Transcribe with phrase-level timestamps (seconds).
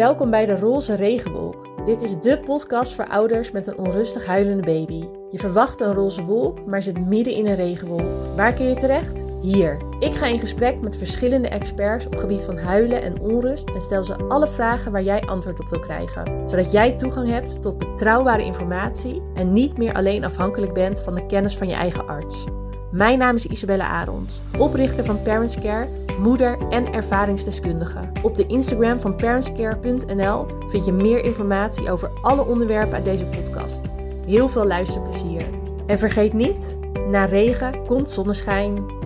[0.00, 1.84] Welkom bij de Roze Regenwolk.
[1.84, 5.04] Dit is de podcast voor ouders met een onrustig huilende baby.
[5.30, 8.36] Je verwacht een roze wolk, maar zit midden in een regenwolk.
[8.36, 9.24] Waar kun je terecht?
[9.40, 9.76] Hier.
[9.98, 14.04] Ik ga in gesprek met verschillende experts op gebied van huilen en onrust en stel
[14.04, 18.44] ze alle vragen waar jij antwoord op wil krijgen, zodat jij toegang hebt tot betrouwbare
[18.44, 22.44] informatie en niet meer alleen afhankelijk bent van de kennis van je eigen arts.
[22.90, 25.88] Mijn naam is Isabelle Arons, oprichter van Parents Care,
[26.20, 28.00] moeder en ervaringsdeskundige.
[28.22, 33.80] Op de Instagram van parentscare.nl vind je meer informatie over alle onderwerpen uit deze podcast.
[34.26, 35.42] Heel veel luisterplezier.
[35.86, 36.78] En vergeet niet,
[37.10, 38.98] na regen komt zonneschijn.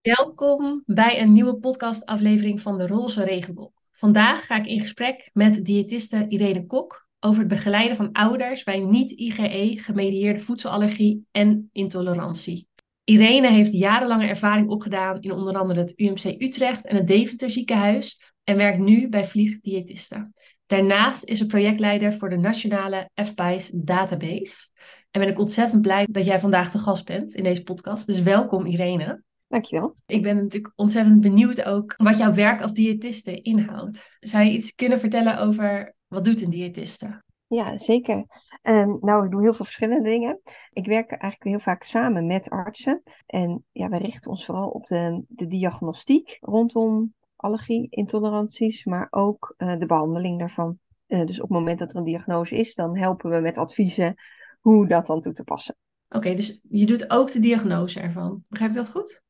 [0.00, 3.72] Welkom bij een nieuwe podcastaflevering van de Roze Regenboog.
[3.92, 8.78] Vandaag ga ik in gesprek met diëtiste Irene Kok over het begeleiden van ouders bij
[8.78, 12.70] niet-IgE-gemedieerde voedselallergie en intolerantie.
[13.04, 18.34] Irene heeft jarenlange ervaring opgedaan in onder andere het UMC Utrecht en het Deventer ziekenhuis
[18.44, 20.34] en werkt nu bij Vliegdiëtisten.
[20.66, 24.68] Daarnaast is ze projectleider voor de nationale FPIS database.
[25.10, 28.06] En ben ik ontzettend blij dat jij vandaag de gast bent in deze podcast.
[28.06, 29.22] Dus welkom Irene.
[29.48, 29.94] Dankjewel.
[30.06, 34.16] Ik ben natuurlijk ontzettend benieuwd ook wat jouw werk als diëtiste inhoudt.
[34.20, 37.22] Zou je iets kunnen vertellen over wat doet een diëtiste?
[37.52, 38.26] Ja, zeker.
[38.62, 40.40] Um, nou, ik doe heel veel verschillende dingen.
[40.72, 43.02] Ik werk eigenlijk heel vaak samen met artsen.
[43.26, 49.54] En ja, we richten ons vooral op de, de diagnostiek rondom allergie, intoleranties, maar ook
[49.58, 50.78] uh, de behandeling daarvan.
[51.06, 54.14] Uh, dus op het moment dat er een diagnose is, dan helpen we met adviezen
[54.60, 55.76] hoe dat dan toe te passen.
[56.08, 58.44] Oké, dus je doet ook de diagnose ervan.
[58.48, 59.22] Begrijp ik dat goed?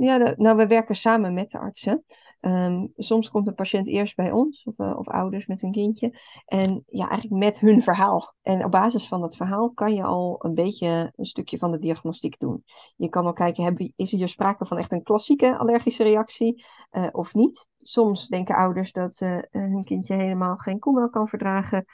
[0.00, 2.04] Ja, nou, we werken samen met de artsen.
[2.40, 6.18] Um, soms komt een patiënt eerst bij ons, of, uh, of, ouders met hun kindje.
[6.46, 8.34] En ja, eigenlijk met hun verhaal.
[8.42, 11.78] En op basis van dat verhaal kan je al een beetje een stukje van de
[11.78, 12.64] diagnostiek doen.
[12.96, 16.64] Je kan al kijken, heb, is er hier sprake van echt een klassieke allergische reactie
[16.92, 17.68] uh, of niet?
[17.80, 21.84] Soms denken ouders dat uh, hun kindje helemaal geen koemelk kan verdragen.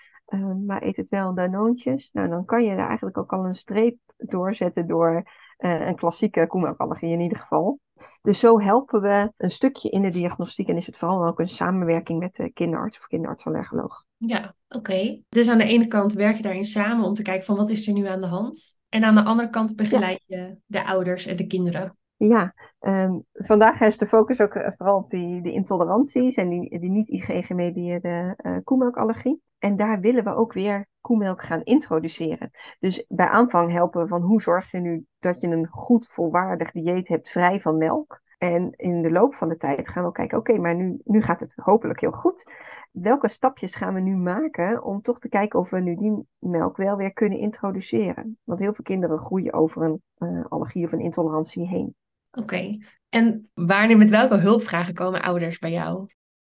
[0.66, 2.12] maar eet het wel danoontjes.
[2.12, 5.25] Nou, dan kan je daar eigenlijk ook al een streep doorzetten door
[5.56, 7.78] een klassieke koemelkallergie in ieder geval.
[8.22, 11.48] Dus zo helpen we een stukje in de diagnostiek en is het vooral ook een
[11.48, 14.04] samenwerking met de kinderarts of kinderartsallergoloog.
[14.16, 15.20] Ja, oké.
[15.28, 17.87] Dus aan de ene kant werk je daarin samen om te kijken van wat is
[17.87, 18.76] er nu aan de hand.
[18.88, 21.97] En aan de andere kant begeleid je de ouders en de kinderen.
[22.16, 26.91] Ja, um, vandaag is de focus ook vooral op die, die intoleranties en die, die
[26.91, 29.41] niet-IG-gemedieerde uh, koemelkallergie.
[29.59, 32.50] En daar willen we ook weer koemelk gaan introduceren.
[32.78, 36.70] Dus bij aanvang helpen we van hoe zorg je nu dat je een goed volwaardig
[36.70, 38.22] dieet hebt vrij van melk.
[38.38, 41.41] En in de loop van de tijd gaan we kijken, oké, maar nu, nu gaat
[41.41, 42.50] het hopelijk heel goed.
[42.91, 46.76] Welke stapjes gaan we nu maken om toch te kijken of we nu die melk
[46.76, 48.38] wel weer kunnen introduceren?
[48.44, 51.94] Want heel veel kinderen groeien over een uh, allergie of een intolerantie heen.
[52.31, 52.78] Oké,
[53.09, 56.09] en wanneer met welke hulpvragen komen ouders bij jou?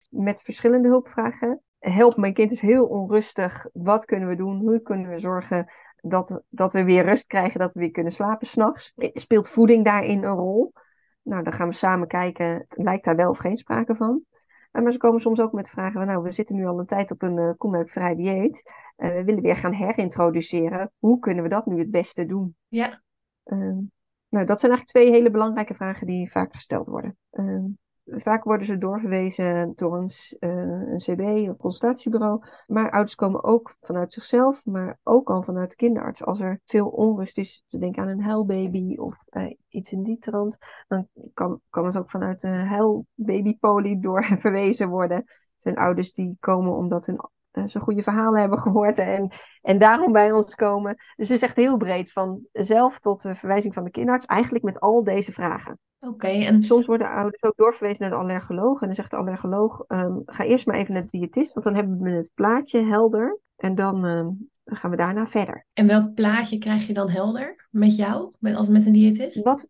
[0.10, 1.62] Met verschillende hulpvragen
[1.92, 3.68] help, mijn kind is heel onrustig.
[3.74, 4.60] Wat kunnen we doen?
[4.60, 8.48] Hoe kunnen we zorgen dat, dat we weer rust krijgen, dat we weer kunnen slapen
[8.48, 8.94] s'nachts?
[8.96, 10.74] Speelt voeding daarin een rol?
[11.22, 14.22] Nou, dan gaan we samen kijken, lijkt daar wel of geen sprake van?
[14.72, 17.12] Maar ze komen soms ook met vragen van, nou, we zitten nu al een tijd
[17.12, 18.72] op een uh, koemelkvrij dieet.
[18.98, 20.92] Uh, we willen weer gaan herintroduceren.
[21.00, 22.56] Hoe kunnen we dat nu het beste doen?
[22.68, 23.02] Ja.
[23.46, 23.78] Uh,
[24.30, 27.18] nou, dat zijn eigenlijk twee hele belangrijke vragen die vaak gesteld worden.
[28.06, 30.10] Vaak worden ze doorverwezen door een,
[30.40, 32.44] uh, een CB, een consultatiebureau.
[32.68, 36.24] Maar ouders komen ook vanuit zichzelf, maar ook al vanuit de kinderarts.
[36.24, 40.20] Als er veel onrust is, te denken aan een huilbaby of uh, iets in die
[40.20, 45.18] trant, dan kan, kan het ook vanuit de huilbabypolie doorverwezen worden.
[45.18, 47.20] Er zijn ouders die komen omdat hun
[47.54, 49.32] uh, ze goede verhalen hebben gehoord en,
[49.62, 50.96] en daarom bij ons komen.
[50.96, 54.64] Dus het is echt heel breed, van zelf tot de verwijzing van de kinderarts, eigenlijk
[54.64, 55.80] met al deze vragen.
[56.00, 56.28] Oké.
[56.28, 56.64] en...
[56.64, 58.82] Soms worden ouders ook doorverwezen naar de allergoloog.
[58.82, 61.76] En dan zegt de allergoloog, um, ga eerst maar even naar de diëtist, want dan
[61.76, 63.40] hebben we het plaatje helder.
[63.56, 65.66] En dan um, gaan we daarna verder.
[65.74, 69.44] En welk plaatje krijg je dan helder met jou, met, als met een diëtist?
[69.44, 69.68] Wat,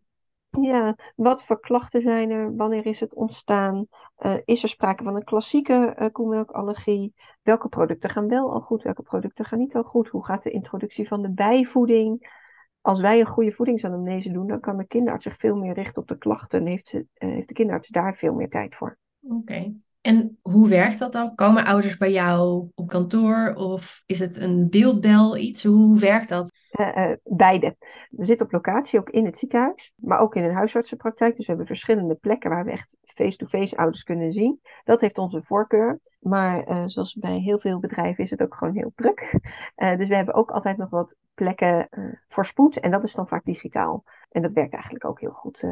[0.60, 2.56] ja, wat voor klachten zijn er?
[2.56, 3.86] Wanneer is het ontstaan?
[4.18, 7.14] Uh, is er sprake van een klassieke uh, koemelkallergie?
[7.42, 8.82] Welke producten gaan wel al goed?
[8.82, 10.08] Welke producten gaan niet al goed?
[10.08, 12.42] Hoe gaat de introductie van de bijvoeding?
[12.84, 16.08] als wij een goede voedingsanamnese doen, dan kan de kinderarts zich veel meer richten op
[16.08, 18.98] de klachten en heeft, ze, uh, heeft de kinderarts daar veel meer tijd voor.
[19.20, 19.72] Oké.
[20.00, 21.34] En hoe werkt dat dan?
[21.34, 25.64] Komen ouders bij jou op kantoor of is het een beeldbel iets?
[25.64, 26.52] Hoe werkt dat?
[26.80, 27.76] Uh, beide.
[28.10, 31.36] We zitten op locatie ook in het ziekenhuis, maar ook in een huisartsenpraktijk.
[31.36, 34.60] Dus we hebben verschillende plekken waar we echt face-to-face ouders kunnen zien.
[34.84, 36.00] Dat heeft onze voorkeur.
[36.18, 39.38] Maar uh, zoals bij heel veel bedrijven is het ook gewoon heel druk.
[39.98, 41.88] dus we hebben ook altijd nog wat plekken
[42.28, 44.04] voor spoed en dat is dan vaak digitaal.
[44.30, 45.68] En dat werkt eigenlijk ook heel goed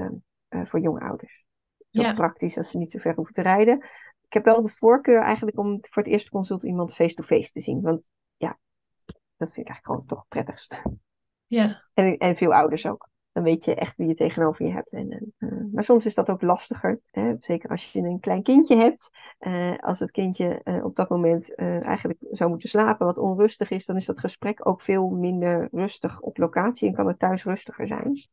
[0.48, 1.44] voor jonge ouders.
[1.90, 2.14] Zo Ja.
[2.14, 3.84] praktisch als ze niet zo ver hoeven te rijden.
[4.26, 7.80] Ik heb wel de voorkeur eigenlijk om voor het eerste consult iemand face-to-face te zien.
[7.80, 8.08] Want
[9.42, 10.82] dat vind ik eigenlijk gewoon toch het prettigst.
[11.46, 11.82] Ja.
[11.94, 13.10] En, en veel ouders ook.
[13.32, 14.92] Dan weet je echt wie je tegenover je hebt.
[14.92, 17.00] En, eh, maar soms is dat ook lastiger.
[17.10, 17.34] Hè?
[17.40, 19.10] Zeker als je een klein kindje hebt.
[19.38, 23.86] Eh, als het kindje eh, op dat moment eigenlijk zou moeten slapen, wat onrustig is,
[23.86, 27.86] dan is dat gesprek ook veel minder rustig op locatie en kan het thuis rustiger
[27.86, 28.28] zijn.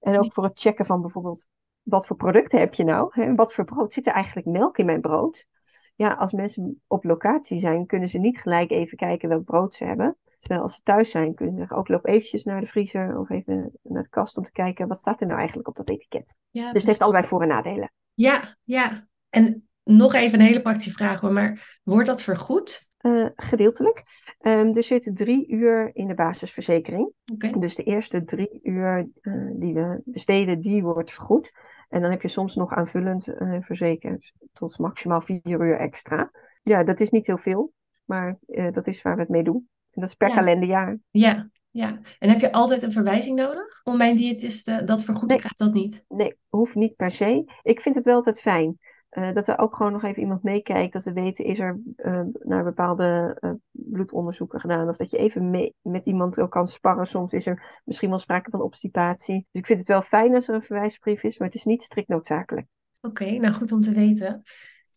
[0.00, 1.48] En ook voor het checken van bijvoorbeeld,
[1.82, 3.08] wat voor producten heb je nou?
[3.10, 3.34] Hè?
[3.34, 3.92] Wat voor brood?
[3.92, 5.46] Zit er eigenlijk melk in mijn brood?
[5.94, 9.84] Ja, als mensen op locatie zijn, kunnen ze niet gelijk even kijken welk brood ze
[9.84, 10.16] hebben.
[10.44, 13.30] Terwijl als ze thuis zijn, kunnen ze zeggen, ook loop eventjes naar de vriezer of
[13.30, 16.36] even naar de kast om te kijken, wat staat er nou eigenlijk op dat etiket?
[16.50, 17.92] Ja, Dus het heeft allebei voor- en nadelen.
[18.14, 19.06] ja, ja.
[19.28, 22.88] En nog even een hele praktische vraag hoor, maar wordt dat vergoed?
[22.96, 24.02] Eh, gedeeltelijk.
[24.38, 27.12] Ehm, er zitten drie uur in de basisverzekering.
[27.58, 31.52] Dus de eerste drie uur eh, die we besteden, die wordt vergoed.
[31.88, 36.30] En dan heb je soms nog aanvullend eh, verzekerd tot maximaal vier uur extra.
[36.62, 37.72] Ja, dat is niet heel veel,
[38.04, 39.68] maar dat is waar we het mee doen.
[39.94, 40.34] Dat is per Ja.
[40.34, 40.98] kalenderjaar.
[41.10, 41.98] Ja, ja.
[42.18, 45.34] En heb je altijd een verwijzing nodig om bij een diëtist eh, dat vergoed te
[45.34, 45.38] Nee.
[45.38, 45.64] krijgen?
[45.66, 46.04] Dat niet.
[46.08, 47.44] Nee, hoeft niet per se.
[47.62, 48.78] Ik vind het wel altijd fijn.
[49.08, 50.92] eh, dat er ook gewoon nog even iemand meekijkt.
[50.92, 54.88] Dat we weten, is er eh, naar bepaalde eh, bloedonderzoeken gedaan.
[54.88, 57.06] Of dat je even mee, met iemand ook kan sparren.
[57.06, 59.34] Soms is er misschien wel sprake van obstipatie.
[59.50, 61.38] Dus ik vind het wel fijn als er een verwijsbrief is.
[61.38, 62.66] Maar het is niet strikt noodzakelijk.
[63.00, 64.42] Oké, nou goed om te weten.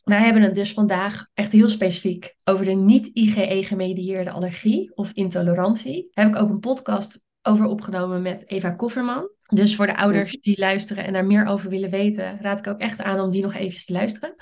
[0.07, 6.09] Wij hebben het dus vandaag echt heel specifiek over de niet-IgE-gemedieerde allergie of intolerantie.
[6.11, 9.29] Daar heb ik ook een podcast over opgenomen met Eva Kofferman.
[9.47, 12.79] Dus voor de ouders die luisteren en daar meer over willen weten, raad ik ook
[12.79, 14.35] echt aan om die nog even te luisteren.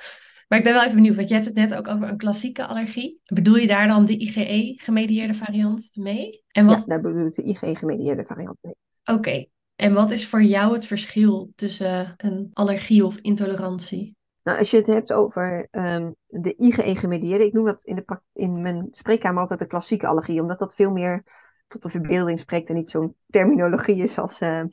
[0.47, 2.65] Maar ik ben wel even benieuwd, want je hebt het net ook over een klassieke
[2.65, 3.19] allergie.
[3.25, 6.43] Bedoel je daar dan de IgE-gemedieerde variant mee?
[6.47, 8.75] En wat, Ja, daar bedoel ik de IG-gemedieerde variant mee.
[9.05, 9.45] oké,
[9.75, 14.15] en wat is voor jou het verschil tussen een allergie of intolerantie?
[14.45, 18.61] Nou, als je het hebt over ehm, de IgE-gemedieerde, ik noem dat in, de, in
[18.61, 21.23] mijn spreekkamer altijd de klassieke allergie, omdat dat veel meer
[21.67, 24.63] tot de verbeelding spreekt en niet zo'n terminologie is als, eh,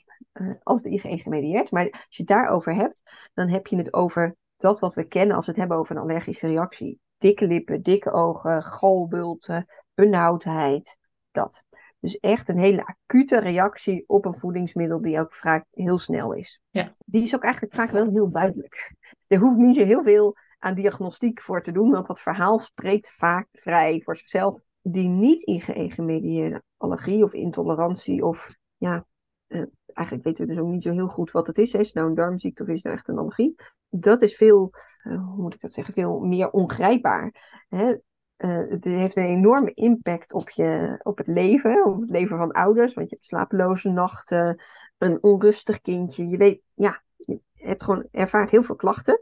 [0.62, 1.70] als de IgE-gemedieerd.
[1.70, 3.02] Maar als je het daarover hebt,
[3.34, 6.02] dan heb je het over dat wat we kennen als we het hebben over een
[6.02, 7.00] allergische reactie.
[7.18, 10.98] Dikke lippen, dikke ogen, galbulten, benauwdheid,
[11.30, 11.64] dat.
[12.02, 16.60] Dus echt een hele acute reactie op een voedingsmiddel die ook vaak heel snel is.
[16.70, 16.92] Ja.
[17.04, 18.94] Die is ook eigenlijk vaak wel heel duidelijk.
[19.26, 23.12] Er hoeft niet zo heel veel aan diagnostiek voor te doen, want dat verhaal spreekt
[23.12, 24.60] vaak vrij voor zichzelf.
[24.80, 29.06] Die niet IgE-gemedieerde allergie of intolerantie of ja,
[29.46, 29.62] eh,
[29.92, 31.72] eigenlijk weten we dus ook niet zo heel goed wat het is.
[31.72, 31.78] hè.
[31.78, 33.54] Is het nou een darmziekte of is het nou echt een allergie?
[33.88, 34.70] Dat is veel,
[35.02, 37.34] eh, hoe moet ik dat zeggen, veel meer ongrijpbaar.
[37.68, 37.94] Hè?
[38.36, 42.52] Eh, het heeft een enorme impact op, je, op het leven, op het leven van
[42.52, 42.94] ouders.
[42.94, 44.62] Want je hebt slapeloze nachten,
[44.98, 46.28] een onrustig kindje.
[46.28, 49.20] Je weet, ja, je hebt gewoon, ervaart heel veel klachten.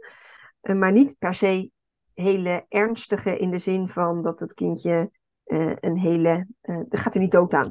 [0.61, 1.71] eh, maar niet per se
[2.15, 5.11] hele ernstige in de zin van dat het kindje
[5.45, 6.47] eh, een hele,
[6.89, 7.69] gaat er niet dood aan.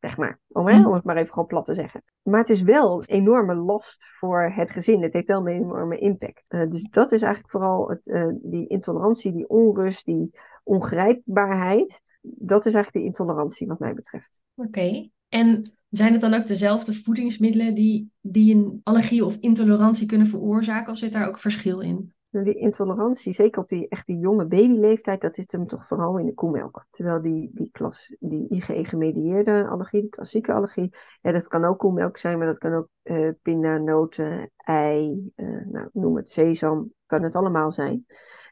[0.00, 0.86] Zeg maar, om, hè, Mm.
[0.86, 2.02] om het maar even gewoon plat te zeggen.
[2.22, 5.02] Maar het is wel een enorme last voor het gezin.
[5.02, 6.50] Het heeft wel een enorme impact.
[6.50, 10.30] Dus dat is eigenlijk vooral het, die intolerantie, die onrust, die
[10.62, 12.00] ongrijpbaarheid.
[12.20, 14.42] Dat is eigenlijk de intolerantie wat mij betreft.
[14.54, 15.08] Oké.
[15.28, 20.92] En zijn het dan ook dezelfde voedingsmiddelen die, die een allergie of intolerantie kunnen veroorzaken?
[20.92, 22.12] Of zit daar ook verschil in?
[22.32, 26.18] Nou, Die intolerantie, zeker op die echt die jonge babyleeftijd, dat zit hem toch vooral
[26.18, 26.86] in de koemelk.
[26.90, 32.38] Terwijl die, die, klas, die IgE-gemedieerde allergie, klassieke allergie, ja, dat kan ook koemelk zijn,
[32.38, 37.34] maar dat kan ook eh pinda, noten, ei, eh, nou, noem het sesam, kan het
[37.34, 38.04] allemaal zijn.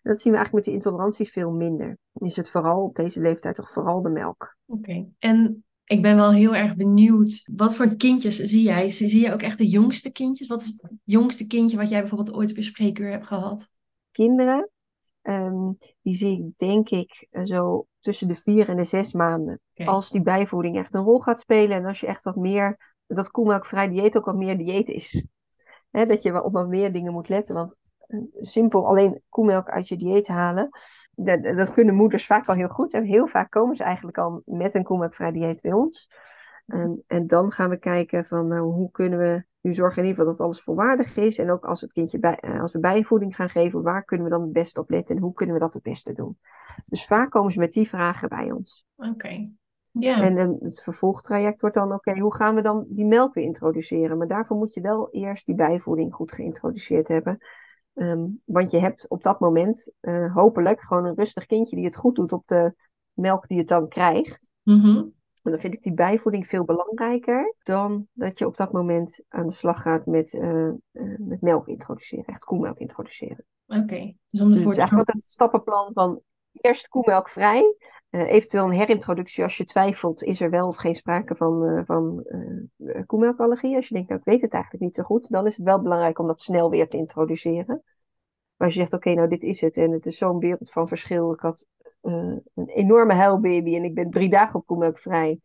[0.03, 1.99] En dat zien we eigenlijk met die intoleranties veel minder.
[2.13, 4.57] Is het vooral op deze leeftijd toch vooral de melk.
[4.67, 5.09] Oké.
[5.19, 8.89] En ik ben wel heel erg benieuwd, wat voor kindjes zie jij?
[8.89, 10.49] Zie je ook echt de jongste kindjes?
[10.49, 13.69] Wat is het jongste kindje wat jij bijvoorbeeld ooit op je spreekuur hebt gehad?
[14.11, 14.71] Kinderen,
[15.23, 19.61] ehm, die zie ik denk ik eh, zo tussen de vier en de zes maanden.
[19.75, 23.31] Als die bijvoeding echt een rol gaat spelen en als je echt wat meer, dat
[23.31, 25.27] koemelkvrij dieet ook wat meer dieet is.
[25.91, 29.69] Hè, dat je wel op wat meer dingen moet letten, want eh, simpel alleen koemelk
[29.69, 30.69] uit je dieet halen,
[31.15, 32.95] dat, dat kunnen moeders vaak al heel goed.
[32.95, 36.11] En heel vaak komen ze eigenlijk al met een koemelkvrij dieet bij ons.
[36.67, 40.19] En, en dan gaan we kijken van nou, hoe kunnen we nu zorgen in ieder
[40.19, 41.39] geval dat alles volwaardig is.
[41.39, 44.33] En ook als het kindje bij, eh, als we bijvoeding gaan geven, waar kunnen we
[44.33, 46.39] dan het beste op letten en hoe kunnen we dat het beste doen.
[46.89, 48.87] Dus vaak komen ze met die vragen bij ons.
[48.97, 49.51] Oké.
[49.93, 50.23] Ja.
[50.23, 54.19] En het vervolgtraject wordt dan, oké, hoe gaan we dan die melk weer introduceren?
[54.19, 57.39] Maar daarvoor moet je wel eerst die bijvoeding goed geïntroduceerd hebben.
[57.95, 61.97] Ehm, want je hebt op dat moment eh, hopelijk gewoon een rustig kindje die het
[61.97, 62.75] goed doet op de
[63.13, 64.51] melk die het dan krijgt.
[64.63, 65.05] Mhm.
[65.43, 69.47] En dan vind ik die bijvoeding veel belangrijker dan dat je op dat moment aan
[69.47, 73.45] de slag gaat met, uh, uh, met melk introduceren, echt koemelk introduceren.
[73.67, 73.81] Oké.
[73.81, 74.17] Okay.
[74.31, 76.21] Dus, dus het is eigenlijk altijd het stappenplan van
[76.53, 77.75] eerst koemelkvrij,
[78.11, 82.25] uh, eventueel een herintroductie als je twijfelt, is er wel of geen sprake van, van
[83.07, 83.77] koemelkallergie.
[83.77, 85.83] Als je denkt, nou ik weet het eigenlijk niet zo goed, dan is het wel
[85.83, 87.83] belangrijk om dat snel weer te introduceren.
[88.57, 90.89] Maar als je zegt, oké, nou dit is het en het is zo'n wereld van
[90.89, 91.33] verschil.
[91.33, 91.67] Ik had
[92.03, 95.41] uh, een enorme huilbaby en ik ben drie dagen op koemelkvrij.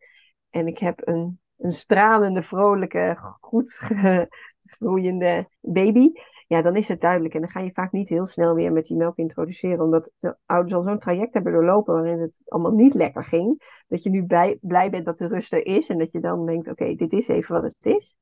[0.50, 3.80] En ik heb een, een stralende, vrolijke, goed
[4.76, 6.12] groeiende baby.
[6.46, 7.34] Ja, dan is het duidelijk.
[7.34, 9.84] En dan ga je vaak niet heel snel weer met die melk introduceren.
[9.84, 13.82] Omdat de ouders al zo'n traject hebben doorlopen waarin het allemaal niet lekker ging.
[13.88, 15.88] Dat je nu bij, blij bent dat de rust er is.
[15.88, 18.16] En dat je dan denkt, oké, dit is even wat het is.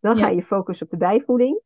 [0.00, 1.60] Dan ga je focussen op de bijvoeding.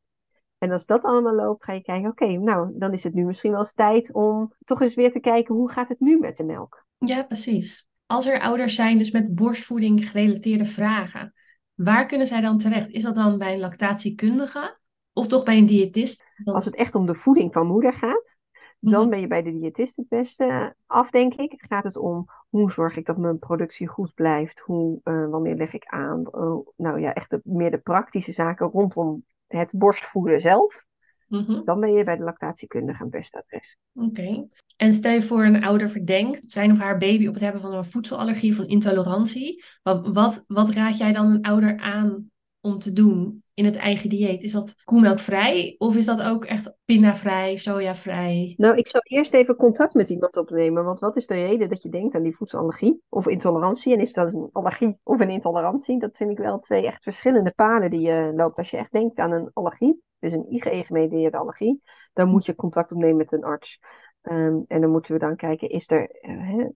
[0.59, 3.51] En als dat allemaal loopt, ga je kijken, oké, nou, dan is het nu misschien
[3.51, 6.45] wel eens tijd om toch eens weer te kijken, hoe gaat het nu met de
[6.45, 6.87] melk?
[6.99, 7.89] Ja, precies.
[8.07, 11.33] Als er ouders zijn, dus met borstvoeding gerelateerde vragen,
[11.75, 12.91] waar kunnen zij dan terecht?
[12.91, 14.81] Is dat dan bij een lactatiekundige
[15.13, 16.25] of toch bij een diëtist?
[16.45, 18.37] Als het echt om de voeding van moeder gaat,
[18.81, 19.11] dan mhm.
[19.11, 21.55] ben je bij de diëtist het beste af, denk ik.
[21.57, 24.61] Gaat het om hoe zorg ik dat mijn productie goed blijft?
[24.61, 26.21] Hoe, uh, wanneer leg ik aan?
[26.21, 30.87] Uh, nou ja, echt de, meer de praktische zaken rondom het borstvoeden zelf,
[31.29, 31.65] mhm.
[31.65, 33.77] dan ben je bij de lactatiekundige het beste adres.
[33.95, 34.49] Oké.
[34.77, 37.75] En stel je voor een ouder verdenkt zijn of haar baby op het hebben van
[37.75, 39.65] een voedselallergie of een intolerantie.
[39.83, 44.09] Wat, wat, wat raad jij dan een ouder aan om te doen in het eigen
[44.09, 44.43] dieet?
[44.43, 48.55] Is dat koemelkvrij of is dat ook echt pinnavrij, sojavrij?
[48.57, 50.85] Nou, ik zou eerst even contact met iemand opnemen.
[50.85, 53.93] Want wat is de reden dat je denkt aan die voedselallergie of intolerantie?
[53.93, 55.99] En is dat een allergie of een intolerantie?
[55.99, 58.59] Dat vind ik wel twee echt verschillende paden die je loopt.
[58.59, 61.83] Als je echt denkt aan een allergie, dus een IgE-gemediëerde allergie,
[62.13, 63.79] dan moet je contact opnemen met een arts.
[64.23, 66.67] Ehm, en dan moeten we dan kijken, is er, uh,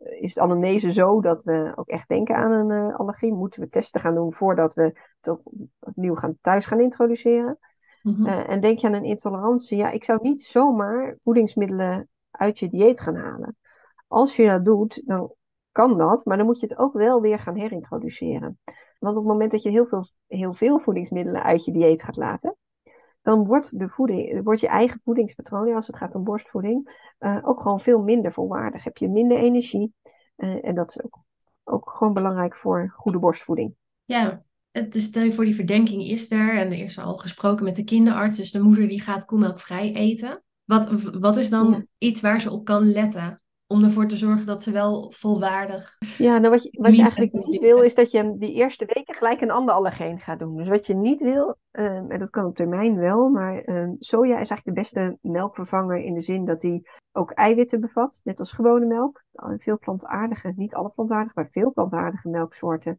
[0.00, 3.32] is de anamnese zo dat we ook echt denken aan een uh, allergie?
[3.32, 5.38] Moeten we testen gaan doen voordat we het
[5.78, 7.58] opnieuw gaan, thuis gaan introduceren?
[8.02, 9.76] Mm en denk je aan een intolerantie?
[9.76, 13.56] Ja, ik zou niet zomaar voedingsmiddelen uit je dieet gaan halen.
[14.08, 15.34] Als je dat doet, dan
[15.72, 18.58] kan dat, maar dan moet je het ook wel weer gaan herintroduceren.
[18.98, 22.16] Want op het moment dat je heel veel, heel veel voedingsmiddelen uit je dieet gaat
[22.16, 22.56] laten,
[23.22, 27.60] dan wordt, de voeding, wordt je eigen voedingspatroon, als het gaat om borstvoeding, uh, ook
[27.60, 28.84] gewoon veel minder volwaardig.
[28.84, 29.94] Heb je minder energie.
[30.36, 31.18] Uh, en dat is ook,
[31.64, 33.74] ook gewoon belangrijk voor goede borstvoeding.
[34.04, 34.42] Ja,
[34.88, 37.84] dus stel je voor die verdenking is er en er is al gesproken met de
[37.84, 40.42] kinderarts, dus de moeder die gaat koemelkvrij eten.
[40.64, 43.42] Wat, wat is dan iets waar ze op kan letten?
[43.70, 45.96] Om ervoor te zorgen dat ze wel volwaardig.
[46.18, 49.14] Ja, nou wat je, wat je eigenlijk niet wil, is dat je die eerste weken
[49.14, 50.56] gelijk een ander allergeen gaat doen.
[50.56, 54.38] Dus wat je niet wil, um, en dat kan op termijn wel, maar um, soja
[54.38, 58.52] is eigenlijk de beste melkvervanger in de zin dat die ook eiwitten bevat, net als
[58.52, 59.22] gewone melk.
[59.58, 62.98] Veel plantaardige, niet alle plantaardige, maar veel plantaardige melksoorten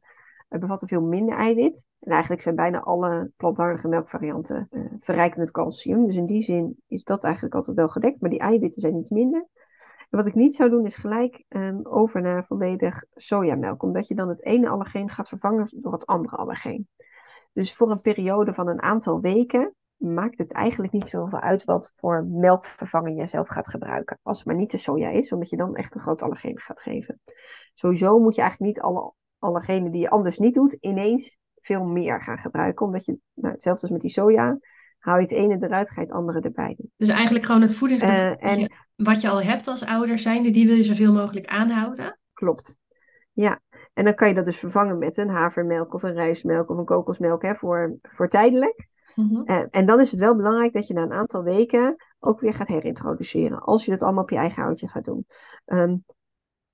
[0.50, 1.86] uh, bevatten veel minder eiwit.
[2.00, 6.06] En eigenlijk zijn bijna alle plantaardige melkvarianten uh, verrijkt met calcium.
[6.06, 9.10] Dus in die zin is dat eigenlijk altijd wel gedekt, maar die eiwitten zijn niet
[9.10, 9.48] minder
[10.12, 14.30] wat ik niet zou doen is gelijk um, over naar volledig sojamelk, omdat je dan
[14.30, 16.88] het ene allergeen gaat vervangen door het andere allergeen.
[17.54, 21.94] Dus voor een periode van een aantal weken maakt het eigenlijk niet zoveel uit wat
[21.96, 24.20] voor melkvervanger je zelf gaat gebruiken.
[24.24, 26.82] Als het maar niet de soja is, omdat je dan echt een groot allergeen gaat
[26.82, 27.22] geven.
[27.74, 32.22] Sowieso moet je eigenlijk niet alle allergenen die je anders niet doet, ineens veel meer
[32.22, 32.86] gaan gebruiken.
[32.86, 34.60] Omdat je, nou, hetzelfde als met die soja,
[35.02, 36.92] Hou je het ene eruit, ga je het andere erbij doen.
[36.98, 38.72] Dus eigenlijk gewoon het voedingspatroon uh, en...
[38.96, 42.20] wat je al hebt als ouder zijnde, die wil je zoveel mogelijk aanhouden?
[42.34, 42.80] Klopt.
[43.32, 43.60] Ja,
[43.94, 46.86] en dan kan je dat dus vervangen met een havermelk of een rijstmelk of een
[46.86, 48.90] kokosmelk hè, voor, voor tijdelijk.
[49.16, 52.54] Mm en dan is het wel belangrijk dat je na een aantal weken ook weer
[52.54, 53.62] gaat herintroduceren.
[53.62, 55.26] Als je dat allemaal op je eigen houtje gaat doen.
[55.66, 56.04] Um,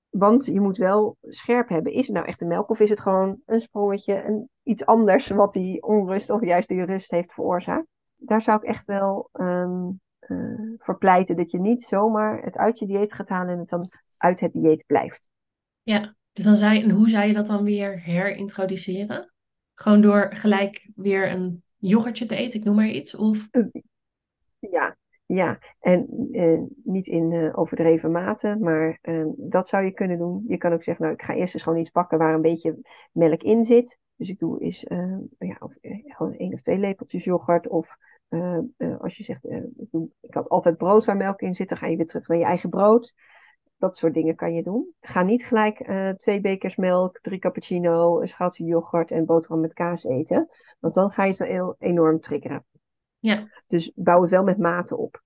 [0.08, 1.92] want je moet wel scherp hebben.
[1.92, 5.28] Is het nou echt een melk of is het gewoon een sprongetje, een, iets anders
[5.28, 7.86] wat die onrust of juist die rust heeft veroorzaakt?
[8.18, 12.78] Daar zou ik echt wel um, uh, voor pleiten dat je niet zomaar het uit
[12.78, 13.82] je dieet gaat halen en het dan
[14.18, 15.30] uit het dieet blijft.
[15.82, 19.32] Ja, dus dan zou je, en hoe zou je dat dan weer herintroduceren?
[19.74, 23.14] Gewoon door gelijk weer een yoghurtje te eten, ik noem maar iets?
[23.14, 23.48] Of...
[24.58, 24.96] Ja,
[25.34, 30.44] ja, en uh, niet in uh, overdreven mate, maar uh, dat zou je kunnen doen.
[30.46, 32.78] Je kan ook zeggen, nou, ik ga eerst eens gewoon iets pakken waar een beetje
[33.12, 33.98] melk in zit.
[34.16, 34.86] Dus ik doe is
[35.38, 37.68] ja, of, gewoon één of twee lepeltjes yoghurt.
[37.68, 37.96] Of
[38.98, 39.44] als je zegt,
[39.76, 42.28] ik, doe, ik, had altijd brood waar melk in zit, dan ga je weer terug
[42.28, 43.14] naar je eigen brood.
[43.76, 44.94] Dat soort dingen kan je doen.
[45.00, 50.04] Ga niet gelijk twee bekers melk, drie cappuccino, een schaaltje yoghurt en boterham met kaas
[50.04, 50.48] eten.
[50.80, 52.64] Want dan ga je het wel enorm triggeren.
[53.18, 53.48] Ja.
[53.66, 55.22] Dus bouw het wel met mate op.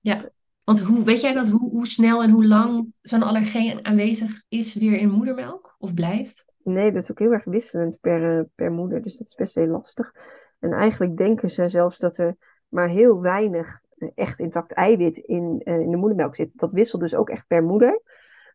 [0.00, 0.30] Ja.
[0.64, 4.74] Want hoe, weet jij dat, hoe, hoe snel en hoe lang zo'n allergeen aanwezig is
[4.74, 6.44] weer in moedermelk of blijft?
[6.62, 9.54] Nee, dat is ook heel erg wisselend per, eh, per moeder, dus dat is best
[9.54, 10.12] heel lastig.
[10.58, 12.36] En eigenlijk denken ze zelfs dat er
[12.68, 16.58] maar heel weinig eh, echt intact eiwit in, uh, in de moedermelk zit.
[16.58, 18.02] Dat wisselt dus ook echt per moeder.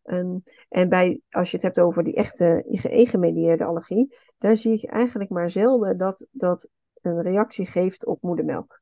[0.05, 4.89] Um, en bij, als je het hebt over die echte IgE-gemedieerde allergie, daar zie ik
[4.89, 6.69] eigenlijk maar zelden dat dat
[7.01, 8.81] een reactie geeft op moedermelk.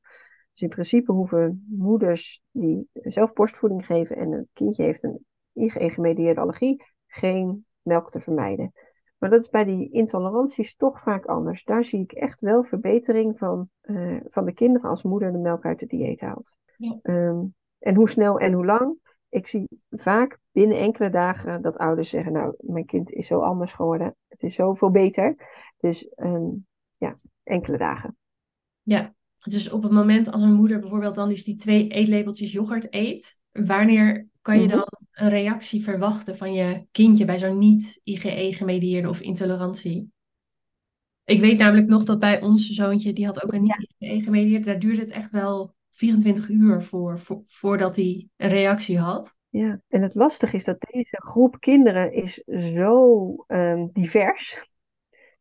[0.52, 6.42] Dus in principe hoeven moeders die zelf borstvoeding geven en een kindje heeft een IgE-gemedieerde
[6.42, 8.72] allergie, geen melk te vermijden.
[9.18, 11.64] Maar dat is bij die intoleranties toch vaak anders.
[11.64, 15.66] Daar zie ik echt wel verbetering van, uh, van de kinderen als moeder de melk
[15.66, 16.56] uit de dieet haalt.
[16.78, 17.00] Ja.
[17.04, 18.98] Um, en hoe snel en hoe lang?
[19.30, 23.74] Ik zie vaak binnen enkele dagen dat ouders zeggen: Nou, mijn kind is zo anders
[23.74, 24.16] geworden.
[24.28, 25.36] Het is zoveel beter.
[25.78, 27.16] Dus um, ja,
[27.50, 28.18] enkele dagen.
[28.82, 29.14] Ja,
[29.44, 33.40] dus op het moment als een moeder bijvoorbeeld dan eens die twee eetlepeltjes yoghurt eet,
[33.52, 34.76] wanneer kan je mhm.
[34.76, 40.12] dan een reactie verwachten van je kindje bij zo'n niet-IgE-gemedieerde of intolerantie?
[41.24, 45.02] Ik weet namelijk nog dat bij ons zoontje, die had ook een niet-IgE-gemedieerde, daar duurde
[45.02, 49.38] het echt wel 24 uur voor, voordat hij een reactie had.
[49.50, 52.34] Ja, en het lastige is dat deze groep kinderen is
[52.74, 54.69] zo um, divers.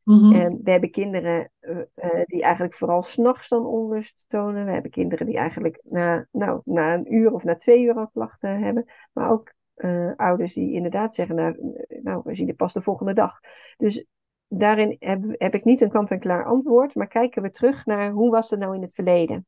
[0.08, 1.80] Mm En we hebben kinderen uh,
[2.24, 4.64] die eigenlijk vooral s'nachts dan onrust tonen.
[4.64, 8.08] We hebben kinderen die eigenlijk na, nou, na een uur of na twee uur al
[8.08, 8.84] klachten hebben.
[9.12, 13.12] Maar ook uh, ouders die inderdaad zeggen, nou, nou, we zien het pas de volgende
[13.12, 13.40] dag.
[13.76, 14.06] Dus
[14.48, 18.50] daarin heb, heb ik niet een kant-en-klaar antwoord, maar kijken we terug naar hoe was
[18.50, 19.46] het nou in het verleden.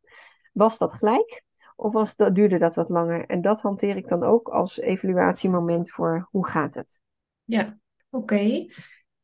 [0.52, 1.44] Was dat gelijk
[1.76, 3.26] of was dat, duurde dat wat langer?
[3.26, 7.02] En dat hanteer ik dan ook als evaluatiemoment voor hoe gaat het.
[7.44, 7.78] Ja,
[8.10, 8.66] oké.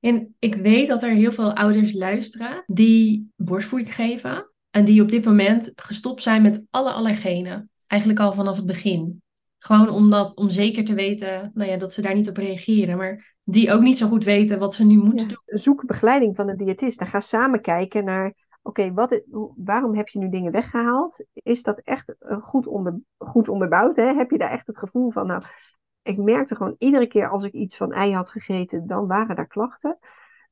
[0.00, 5.10] En ik weet dat er heel veel ouders luisteren die borstvoeding geven en die op
[5.10, 7.70] dit moment gestopt zijn met alle allergenen.
[7.86, 9.22] Eigenlijk al vanaf het begin.
[9.58, 12.96] Gewoon omdat, om zeker te weten nou ja, dat ze daar niet op reageren.
[12.96, 15.42] Maar die ook niet zo goed weten wat ze nu moeten doen.
[15.44, 17.00] Zoek begeleiding van een diëtist.
[17.00, 19.18] En ga samen kijken naar oké, okay,
[19.56, 21.24] waarom heb je nu dingen weggehaald?
[21.32, 23.96] Is dat echt goed, onder, goed onderbouwd?
[23.96, 24.14] Hè?
[24.14, 25.42] Heb je daar echt het gevoel van, nou,
[26.06, 29.46] ik merkte gewoon iedere keer als ik iets van ei had gegeten, dan waren daar
[29.46, 29.98] klachten.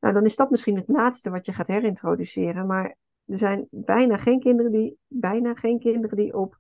[0.01, 2.67] Nou, dan is dat misschien het laatste wat je gaat herintroduceren.
[2.67, 6.57] Maar er zijn bijna geen kinderen die, bijna geen kinderen die op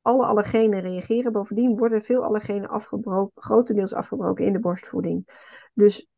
[0.00, 1.32] alle allergenen reageren.
[1.32, 5.28] Bovendien worden veel allergenen afgebroken, grotendeels afgebroken in de borstvoeding.
[5.74, 6.08] Dus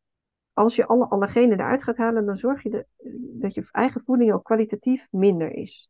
[0.53, 2.85] als je alle allergenen eruit gaat halen, dan zorg je
[3.39, 5.89] dat je eigen voeding ook kwalitatief minder is.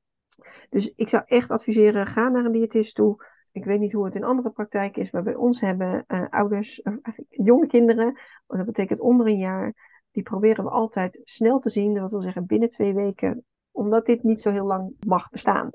[0.70, 3.26] Dus ik zou echt adviseren, ga naar een diëtist toe.
[3.52, 6.82] Ik weet niet hoe het in andere praktijken is, maar bij ons hebben uh, ouders,
[7.30, 9.74] jonge kinderen, dat betekent onder een jaar,
[10.12, 14.24] die proberen we altijd snel te zien, dat wil zeggen binnen twee weken, omdat dit
[14.24, 15.70] niet zo heel lang mag bestaan.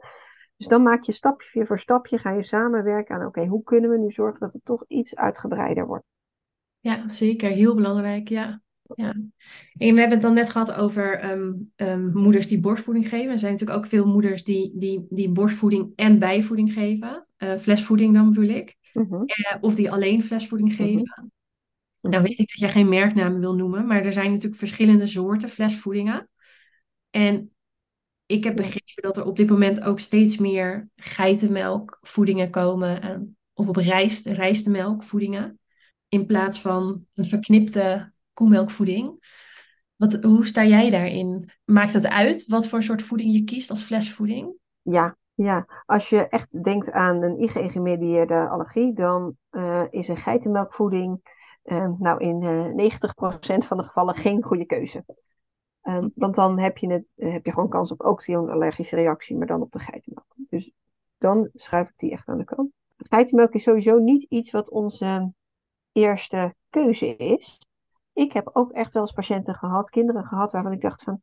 [0.57, 3.99] Dus dan maak je stapje voor stapje, ga je samenwerken aan, oké, hoe kunnen we
[3.99, 6.05] nu zorgen dat het toch iets uitgebreider wordt.
[6.81, 7.51] Ja, zeker.
[7.51, 8.63] Heel belangrijk, ja.
[8.95, 9.11] Ja,
[9.73, 13.31] en we hebben het dan net gehad over ehm, ehm, moeders die borstvoeding geven.
[13.31, 17.24] Er zijn natuurlijk ook veel moeders die, die, die borstvoeding en bijvoeding geven.
[17.45, 18.77] Uh, flesvoeding dan bedoel ik.
[18.93, 19.23] Mhm.
[19.25, 20.83] Eh, of die alleen flesvoeding mhm.
[20.83, 21.33] geven.
[22.01, 25.49] Nou weet ik dat jij geen merknamen wil noemen, maar er zijn natuurlijk verschillende soorten
[25.49, 26.29] flesvoedingen.
[27.11, 27.55] En
[28.27, 33.05] ik heb begrepen dat er op dit moment ook steeds meer geitenmelkvoedingen komen.
[33.05, 33.17] Uh,
[33.53, 35.59] of op rijst, rijstmelkvoedingen.
[36.09, 39.27] In plaats van een verknipte koemelkvoeding.
[39.97, 41.51] Wat, hoe sta jij daarin?
[41.65, 44.53] Maakt het uit wat voor soort voeding je kiest als flesvoeding?
[44.83, 45.83] Ja, ja.
[45.87, 51.21] als je echt denkt aan een IgE-gemedieerde allergie, dan uh, is een geitenmelkvoeding
[51.65, 55.05] uh, nou in uh, eh, 90% van de gevallen geen goede keuze.
[56.15, 59.47] Want dan heb je, het, heb je gewoon kans op ook zo'n allergische reactie, maar
[59.47, 60.35] dan op de geitenmelk.
[60.49, 60.73] Dus
[61.19, 62.71] dan schuif ik die echt aan de kant.
[62.97, 65.33] Geitenmelk is sowieso niet iets wat onze
[65.93, 67.59] eerste keuze is
[68.15, 71.23] ik heb ook echt wel eens patiënten gehad, kinderen gehad, waarvan ik dacht van,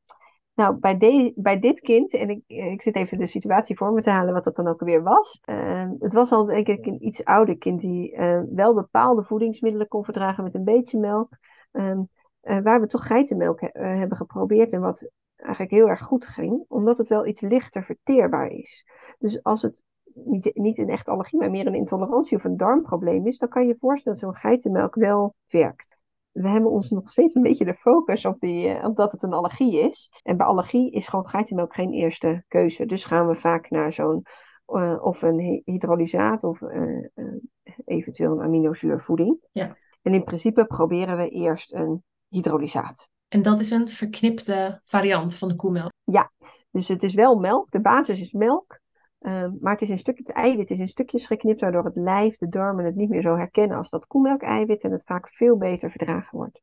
[0.53, 4.01] nou, bij, de, bij dit kind, en ik, ik zit even de situatie voor me
[4.01, 5.41] te halen, wat dat dan ook weer was.
[5.45, 9.87] Uh, het was al, denk ik, een iets ouder kind die uh, wel bepaalde voedingsmiddelen
[9.87, 11.37] kon verdragen met een beetje melk.
[11.71, 11.99] Uh,
[12.41, 16.97] waar we toch geitenmelk he hebben geprobeerd en wat eigenlijk heel erg goed ging, omdat
[16.97, 18.87] het wel iets lichter verteerbaar is.
[19.19, 19.83] Dus als het
[20.13, 23.61] niet, niet een echt allergie, maar meer een intolerantie of een darmprobleem is, dan kan
[23.61, 26.00] je je voorstellen dat zo'n geitenmelk wel werkt
[26.31, 29.23] we hebben ons nog steeds een beetje de focus op, die, uh, op dat het
[29.23, 30.11] een allergie is.
[30.23, 32.85] En bij allergie is gewoon geitenmelk geen eerste keuze.
[32.85, 34.25] Dus gaan we vaak naar zo'n
[34.67, 37.05] uh, of een hydrolysaat of uh,
[37.85, 39.37] eventueel een aminozuurvoeding.
[39.51, 39.77] Ja.
[40.01, 43.09] En in principe proberen we eerst een hydrolysaat.
[43.27, 45.91] En dat is een verknipte variant van de koemelk?
[46.03, 46.31] Ja,
[46.71, 47.71] dus het is wel melk.
[47.71, 48.79] De basis is melk.
[49.21, 52.37] Ehm, maar het is een stukje, het eiwit is in stukjes geknipt, waardoor het lijf,
[52.37, 55.91] de darmen het niet meer zo herkennen als dat koemelk-eiwit en het vaak veel beter
[55.91, 56.61] verdragen wordt.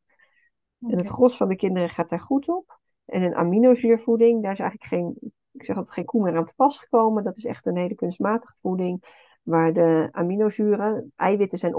[0.80, 2.78] En het gros van de kinderen gaat daar goed op.
[3.04, 6.54] En een aminozuurvoeding, daar is eigenlijk geen, ik zeg altijd geen koe meer aan te
[6.54, 7.24] pas gekomen.
[7.24, 9.04] Dat is echt een hele kunstmatige voeding,
[9.42, 11.74] waar de aminozuren, eiwitten zijn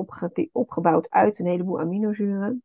[0.51, 2.63] opgebouwd uit een heleboel aminozuren.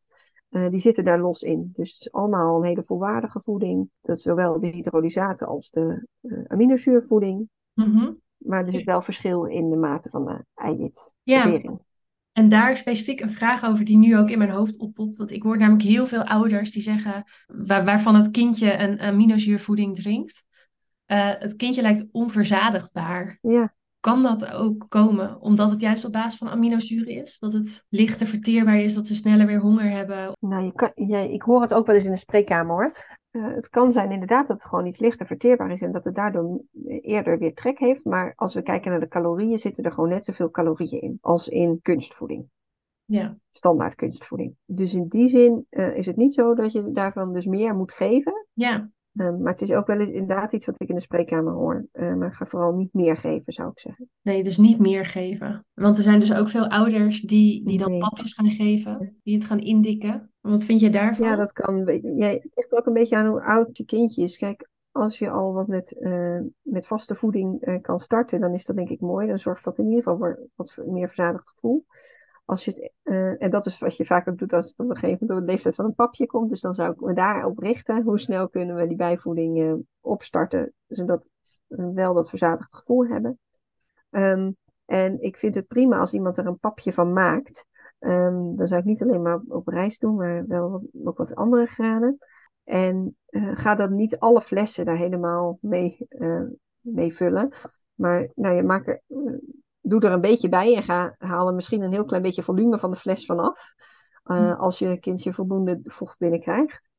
[0.51, 1.71] Uh, die zitten daar los in.
[1.73, 3.91] Dus het is allemaal een hele volwaardige voeding.
[4.01, 7.49] Dat is zowel de hydrolysaten als de uh, aminozuurvoeding.
[7.75, 8.13] Mhm.
[8.37, 11.15] Maar er zit wel verschil in de mate van de eiwit.
[11.23, 11.61] Ja.
[12.33, 15.17] En daar specifiek een vraag over die nu ook in mijn hoofd oppopt.
[15.17, 19.97] Want ik hoor namelijk heel veel ouders die zeggen, waar, waarvan het kindje een aminozuurvoeding
[19.97, 20.45] drinkt.
[21.07, 23.39] Uh, het kindje lijkt onverzadigbaar.
[23.41, 23.75] Ja.
[24.01, 27.39] Kan dat ook komen omdat het juist op basis van aminozuren is?
[27.39, 30.33] Dat het lichter verteerbaar is, dat ze sneller weer honger hebben?
[30.41, 33.19] Nou, je kan, ja, ik hoor het ook wel eens in de spreekkamer hoor.
[33.37, 36.15] Uh, het kan zijn inderdaad dat het gewoon iets lichter verteerbaar is en dat het
[36.15, 36.61] daardoor
[37.01, 38.05] eerder weer trek heeft.
[38.05, 41.49] Maar als we kijken naar de calorieën, zitten er gewoon net zoveel calorieën in als
[41.49, 42.49] in kunstvoeding.
[43.05, 43.37] Ja.
[43.51, 44.55] Standaard kunstvoeding.
[44.65, 47.93] Dus in die zin uh, is het niet zo dat je daarvan dus meer moet
[47.93, 48.47] geven.
[48.53, 48.91] Ja.
[49.15, 51.87] Um, maar het is ook wel eens inderdaad iets wat ik in de spreekkamer hoor.
[51.93, 54.09] Uh, maar ga vooral niet meer geven, zou ik zeggen.
[54.23, 55.67] Nee, dus niet meer geven.
[55.75, 58.01] Want er zijn dus ook veel ouders die, die dan Nee.
[58.01, 60.31] papjes gaan geven, die het gaan indikken.
[60.41, 61.27] Wat vind jij daarvan?
[61.27, 62.01] Ja, dat kan.
[62.17, 64.37] Jij ligt ook een beetje aan hoe oud je kindje is.
[64.39, 68.65] Kijk, als je al wat met, uh, met vaste voeding uh, kan starten, dan is
[68.65, 69.27] dat denk ik mooi.
[69.27, 71.85] Dan zorgt dat in ieder geval voor wat meer verzadigd gevoel.
[72.45, 74.89] Als je het, uh, en dat is wat je vaak ook doet als het op
[74.89, 76.51] een gegeven moment door de leeftijd van een papje komt.
[76.51, 78.03] Dus dan zou ik me daarop richten.
[78.03, 81.29] Hoe snel kunnen we die bijvoeding uh, opstarten, zodat
[81.67, 83.39] we wel dat verzadigd gevoel hebben.
[84.11, 87.67] Um, en ik vind het prima als iemand er een papje van maakt.
[87.99, 91.67] Um, dan zou ik niet alleen maar op reis doen, maar wel ook wat andere
[91.67, 92.19] graden.
[92.65, 96.09] En uh, ga dan niet alle flessen daar helemaal mee,
[96.81, 97.53] mee vullen.
[97.95, 99.03] Maar nou, je maakt er
[99.87, 102.79] doe er een beetje bij en ga, haal er misschien een heel klein beetje volume
[102.79, 103.75] van de fles vanaf.
[104.25, 106.91] Uh, als je kindje voldoende vocht binnenkrijgt.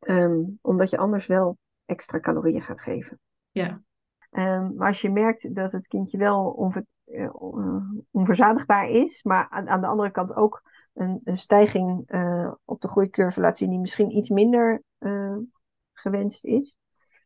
[0.00, 3.20] Um, omdat je anders wel extra calorieën gaat geven.
[3.50, 3.82] Ja.
[4.30, 7.30] Um, maar als je merkt dat het kindje wel onver, uh,
[8.10, 10.62] onverzadigbaar is, maar aan, aan, de andere kant ook
[10.94, 14.82] een, een stijging uh, op de groeicurve laat zien die misschien iets minder
[15.92, 16.74] gewenst is.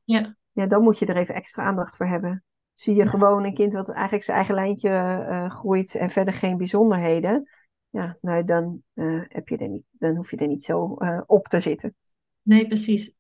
[0.05, 0.37] Ja.
[0.53, 2.45] Ja, dan moet je er even extra aandacht voor hebben
[2.81, 3.11] zie je ja.
[3.11, 7.49] gewoon een kind wat eigenlijk zijn eigen lijntje uh, groeit en verder geen bijzonderheden.
[7.89, 11.21] Ja, nou dan, uh, heb je er niet, dan hoef je er niet zo uh,
[11.27, 11.95] op te zitten.
[12.43, 13.15] Nee, precies.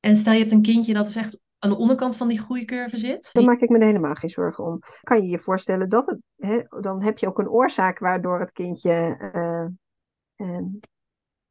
[0.00, 2.96] En stel je hebt een kindje dat is echt aan de onderkant van die groeicurve
[2.96, 3.30] zit.
[3.32, 4.78] Dan maak ik me helemaal geen zorgen om.
[5.02, 8.52] Kan je je voorstellen dat het, hè, dan heb je ook een oorzaak waardoor het
[8.52, 9.16] kindje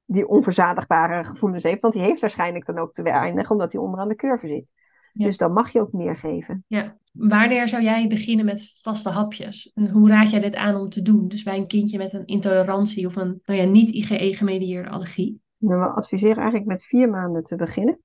[0.06, 1.82] die onverzadigbare gevoelens heeft.
[1.82, 4.74] Want die heeft waarschijnlijk dan ook te weinig, omdat hij onderaan de curve zit.
[5.20, 5.26] Ja.
[5.26, 6.64] Dus dan mag je ook meer geven.
[6.68, 6.98] Ja.
[7.12, 9.72] Wanneer zou jij beginnen met vaste hapjes?
[9.74, 11.28] En hoe raad jij dit aan om te doen?
[11.28, 15.42] Dus bij een kindje met een intolerantie of een nou ja, niet IgE-gemedieerde allergie?
[15.58, 18.00] Nou, we adviseren eigenlijk met vier maanden te beginnen.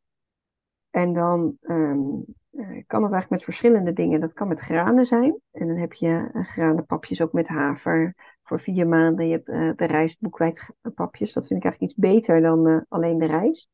[0.90, 4.20] En dan um, uh, kan het eigenlijk met verschillende dingen.
[4.20, 5.40] Dat kan met granen zijn.
[5.52, 9.26] En dan heb je uh, granenpapjes ook met haver voor vier maanden.
[9.26, 11.32] Je hebt uh, de rijstboekwijdpapjes.
[11.32, 13.70] Dat vind ik eigenlijk iets beter dan alleen de rijst.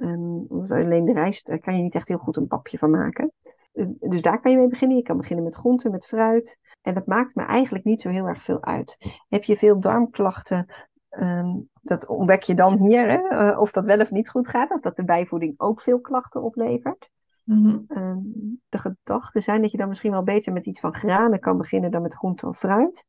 [0.00, 2.90] Um, want alleen de rijst daar kan je niet echt heel goed een papje van
[2.90, 3.32] maken.
[3.72, 4.96] Uh, dus daar kan je mee beginnen.
[4.96, 6.58] Je kan beginnen met groenten, met fruit.
[6.82, 8.96] En dat maakt me eigenlijk niet zo heel erg veel uit.
[9.28, 10.66] Heb je veel darmklachten,
[11.10, 13.10] um, dat ontdek je dan hier.
[13.10, 13.50] Hè?
[13.52, 14.70] Uh, of dat wel of niet goed gaat.
[14.70, 17.10] Of dat de bijvoeding ook veel klachten oplevert.
[17.44, 17.84] Mm-hmm.
[17.88, 18.32] Um,
[18.68, 21.90] de gedachten zijn dat je dan misschien wel beter met iets van granen kan beginnen
[21.90, 23.04] dan met groente of fruit.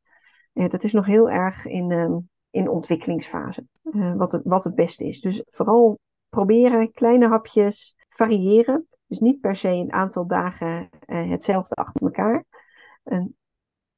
[0.53, 3.65] Uh, dat is nog heel erg in, in ontwikkelingsfase.
[3.83, 5.21] Uh, wat, het, wat het beste is.
[5.21, 5.99] Dus vooral
[6.31, 8.87] proberen, kleine hapjes, variëren.
[9.05, 12.43] Dus niet per se een aantal dagen uh, hetzelfde achter elkaar.
[13.03, 13.35] En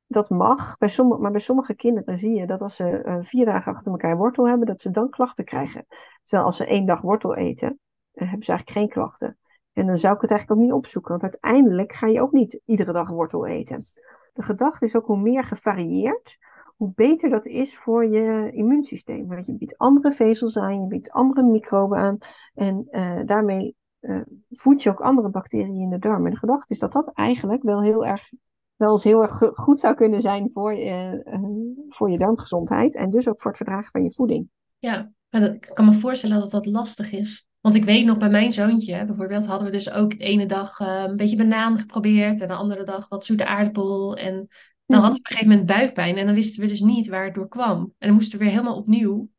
[0.07, 3.45] dat mag, bij sommige, maar bij sommige kinderen zie je dat als ze uh, vier
[3.45, 5.85] dagen achter elkaar wortel hebben, dat ze dan klachten krijgen.
[6.23, 7.79] Terwijl als ze één dag wortel eten,
[8.13, 9.37] uh, hebben ze eigenlijk geen klachten.
[9.73, 12.61] En dan zou ik het eigenlijk ook niet opzoeken, want uiteindelijk ga je ook niet
[12.65, 13.77] iedere dag wortel eten.
[14.33, 16.37] De gedachte is ook hoe meer gevarieerd,
[16.75, 19.27] hoe beter dat is voor je immuunsysteem.
[19.27, 22.17] Want je biedt andere vezels aan, je biedt andere microben aan.
[22.53, 26.25] En uh, daarmee uh, voed je ook andere bacteriën in de darm.
[26.25, 28.29] En de gedachte is dat dat eigenlijk wel heel erg,
[28.75, 32.95] wel eens heel erg goed zou kunnen zijn voor je, uh, voor je darmgezondheid.
[32.95, 34.49] En dus ook voor het verdragen van je voeding.
[34.79, 37.47] Ja, ik kan me voorstellen dat dat lastig is.
[37.61, 40.79] Want ik weet nog bij mijn zoontje, bijvoorbeeld, hadden we dus ook de ene dag
[40.79, 42.41] een beetje banaan geprobeerd.
[42.41, 44.17] En de andere dag wat zoete aardappel.
[44.17, 44.47] En
[44.85, 47.25] dan hadden we op een gegeven moment buikpijn en dan wisten we dus niet waar
[47.25, 47.79] het door kwam.
[47.79, 49.29] En dan moesten we weer helemaal opnieuw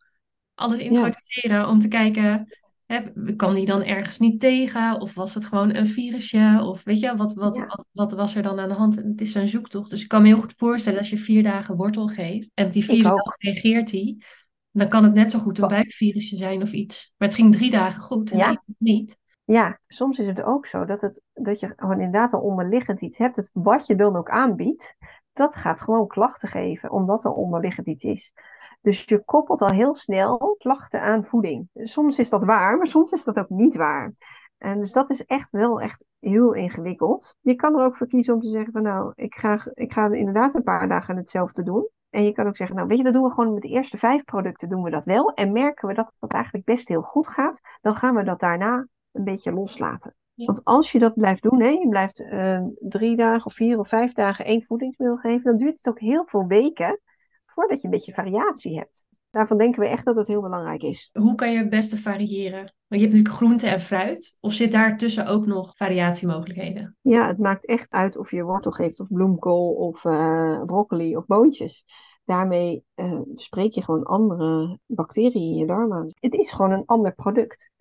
[0.54, 1.68] alles introduceren ja.
[1.70, 2.48] om te kijken
[2.86, 5.00] Hè, kan die dan ergens niet tegen?
[5.00, 6.60] Of was het gewoon een virusje?
[6.62, 7.66] Of weet je, wat, wat, Ja.
[7.66, 8.96] wat, wat was er dan aan de hand?
[8.96, 9.90] En het is zo'n zoektocht.
[9.90, 12.84] Dus ik kan me heel goed voorstellen als je vier dagen wortel geeft en die
[12.84, 14.24] vier dagen reageert die,
[14.70, 17.14] dan kan het net zo goed een buikvirusje zijn of iets.
[17.16, 18.62] Maar het ging drie dagen goed en Ja.
[18.78, 19.18] niet.
[19.44, 23.18] Ja, soms is het ook zo dat, het, dat je gewoon inderdaad al onderliggend iets
[23.18, 23.36] hebt.
[23.36, 24.96] Het, wat je dan ook aanbiedt,
[25.34, 28.32] dat gaat gewoon klachten geven, omdat er onderliggend iets is.
[28.80, 31.68] Dus je koppelt al heel snel klachten aan voeding.
[31.74, 34.12] Soms is dat waar, maar soms is dat ook niet waar.
[34.58, 37.36] En dus dat is echt wel echt heel ingewikkeld.
[37.40, 40.12] Je kan er ook voor kiezen om te zeggen van nou, ik ga, ik ga
[40.12, 41.88] inderdaad een paar dagen hetzelfde doen.
[42.10, 43.98] En je kan ook zeggen, nou weet je, dat doen we gewoon met de eerste
[43.98, 45.32] vijf producten doen we dat wel.
[45.32, 48.86] En merken we dat dat eigenlijk best heel goed gaat, dan gaan we dat daarna
[49.12, 50.14] een beetje loslaten.
[50.34, 50.44] Ja.
[50.44, 53.88] Want als je dat blijft doen, hè, je blijft eh, drie dagen of vier of
[53.88, 57.00] vijf dagen één voedingsmiddel geven, dan duurt het ook heel veel weken
[57.46, 59.06] voordat je een beetje variatie hebt.
[59.30, 61.10] Daarvan denken we echt dat het heel belangrijk is.
[61.12, 62.58] Hoe kan je het beste variëren?
[62.58, 64.36] Want je hebt natuurlijk groente en fruit.
[64.40, 66.96] Of zit daartussen ook nog variatiemogelijkheden?
[67.00, 71.26] Ja, het maakt echt uit of je wortel geeft of bloemkool of eh, broccoli of
[71.26, 71.84] boontjes.
[72.24, 76.08] Daarmee eh, spreek je gewoon andere bacteriën in je darm aan.
[76.14, 77.72] Het is gewoon een ander product.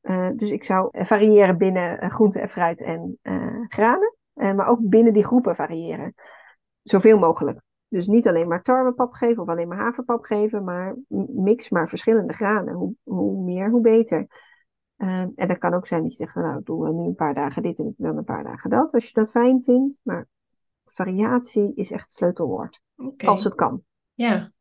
[0.00, 4.14] Eh, dus ik zou variëren binnen eh, groente en fruit en eh, granen.
[4.34, 6.14] Maar ook binnen die groepen variëren.
[6.82, 7.60] Zoveel mogelijk.
[7.88, 10.96] Dus niet alleen maar tarwepap geven of alleen maar haverpap geven, maar
[11.28, 12.74] mix maar verschillende granen.
[12.74, 14.26] Hoe, hoe meer, hoe beter.
[15.00, 17.34] Eh, en dat kan ook zijn dat je zegt, nou, doen we nu een paar
[17.34, 20.00] dagen dit en dan een paar dagen dat, als je dat fijn vindt.
[20.02, 20.26] Maar
[20.84, 22.80] variatie is echt het sleutelwoord,
[23.16, 23.82] als het kan.
[24.14, 24.52] Ja.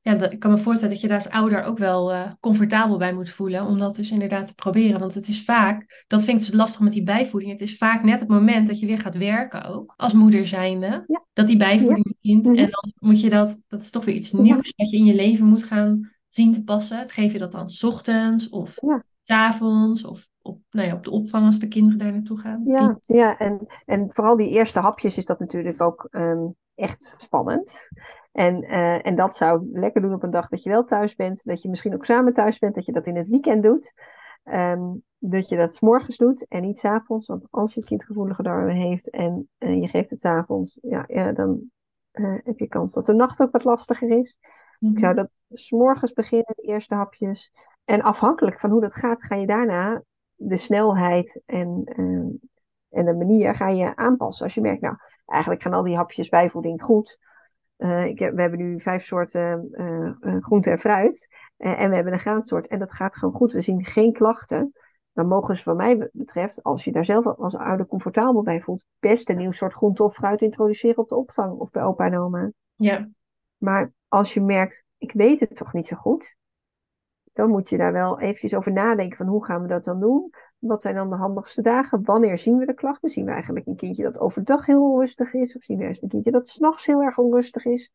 [0.00, 2.96] Ja, dat, ik kan me voorstellen dat je daar als ouder ook wel eh, comfortabel
[2.98, 3.66] bij moet voelen.
[3.66, 5.00] Om dat dus inderdaad te proberen.
[5.00, 7.52] Want het is vaak, dat vind ik dus lastig met die bijvoeding.
[7.52, 9.94] Het is vaak net het moment dat je weer gaat werken ook.
[9.96, 11.04] Als moeder zijnde.
[11.06, 11.24] Ja.
[11.32, 12.46] Dat die bijvoeding begint.
[12.46, 12.56] Mhm.
[12.56, 14.40] En dan moet je dat, dat is toch weer iets Ja.
[14.40, 14.72] nieuws.
[14.76, 17.10] Wat je in je leven moet gaan zien te passen.
[17.10, 19.04] Geef je dat dan 's ochtends of Ja.
[19.22, 22.62] s avonds of op, nou ja, op de opvang als de kinderen daar naartoe gaan.
[22.64, 27.88] Ja, ja en, en vooral die eerste hapjes is dat natuurlijk ook ehm, echt spannend.
[28.38, 31.44] En, eh, en dat zou lekker doen op een dag dat je wel thuis bent.
[31.44, 32.74] Dat je misschien ook samen thuis bent.
[32.74, 33.92] Dat je dat in het weekend doet.
[34.42, 37.26] Ehm, dat je dat 's morgens doet en niet 's avonds.
[37.26, 40.78] Want als je kind gevoelige darmen heeft en eh, je geeft het 's avonds.
[40.82, 41.70] Ja, ja, dan
[42.10, 44.38] eh, heb je kans dat de nacht ook wat lastiger is.
[44.78, 44.92] Mhm.
[44.92, 47.52] Ik zou dat 's morgens beginnen, de eerste hapjes.
[47.84, 50.02] En afhankelijk van hoe dat gaat, ga je daarna
[50.34, 52.28] de snelheid en, ehm,
[52.88, 54.44] en de manier ga je aanpassen.
[54.44, 54.96] Als je merkt, nou,
[55.26, 57.18] eigenlijk gaan al die hapjes bijvoeding goed.
[57.78, 61.28] Eh, ik heb, we hebben nu vijf soorten eh, groente en fruit.
[61.56, 62.66] En we hebben een graansoort.
[62.66, 63.52] En dat gaat gewoon goed.
[63.52, 64.72] We zien geen klachten.
[65.12, 68.84] Dan mogen ze, wat mij betreft, als je daar zelf als ouder comfortabel bij voelt,
[68.98, 72.18] best een nieuw soort groente of fruit introduceren op de opvang of bij opa en
[72.18, 72.50] oma.
[72.74, 73.08] Ja,
[73.56, 76.36] Maar als je merkt, ik weet het toch niet zo goed,
[77.32, 80.30] dan moet je daar wel eventjes over nadenken van hoe gaan we dat dan doen?
[80.58, 82.04] Wat zijn dan de handigste dagen?
[82.04, 83.08] Wanneer zien we de klachten?
[83.08, 85.56] Zien we eigenlijk een kindje dat overdag heel onrustig is?
[85.56, 87.92] Of zien we juist een kindje dat s'nachts heel erg onrustig is?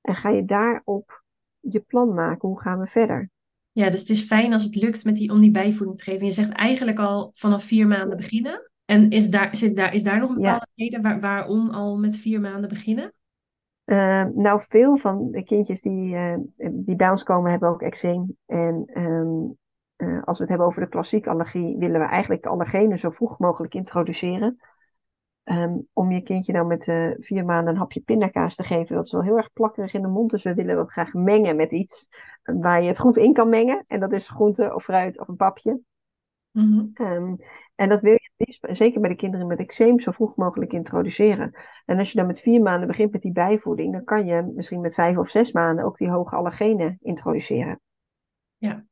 [0.00, 1.22] En ga je daarop
[1.60, 2.48] je plan maken?
[2.48, 3.30] Hoe gaan we verder?
[3.72, 6.26] Ja, dus het is fijn als het lukt met die, om die bijvoeding te geven.
[6.26, 8.70] Je zegt eigenlijk al vanaf vier maanden beginnen.
[8.84, 10.42] En is daar, zit daar, is daar nog een Ja.
[10.42, 13.12] bepaalde reden waar, waarom al met vier maanden beginnen?
[13.84, 16.36] Eh, nou, veel van de kindjes die, eh,
[16.70, 18.36] die bij ons komen hebben ook eczeem.
[18.46, 19.46] En ehm,
[19.96, 23.10] eh, als we het hebben over de klassieke allergie, willen we eigenlijk de allergenen zo
[23.10, 24.60] vroeg mogelijk introduceren.
[25.44, 29.04] Ehm, om je kindje nou met eh, vier maanden een hapje pindakaas te geven, dat
[29.04, 30.30] is wel heel erg plakkerig in de mond.
[30.30, 32.08] Dus we willen dat graag mengen met iets
[32.42, 33.84] waar je het goed in kan mengen.
[33.86, 35.80] En dat is groente of fruit of een papje.
[36.50, 36.86] Mhm.
[36.94, 37.34] Ehm,
[37.74, 41.52] en dat wil je liefst, zeker bij de kinderen met eczeem, zo vroeg mogelijk introduceren.
[41.84, 44.80] En als je dan met vier maanden begint met die bijvoeding, dan kan je misschien
[44.80, 47.80] met vijf of zes maanden ook die hoge allergenen introduceren.
[48.56, 48.84] Ja.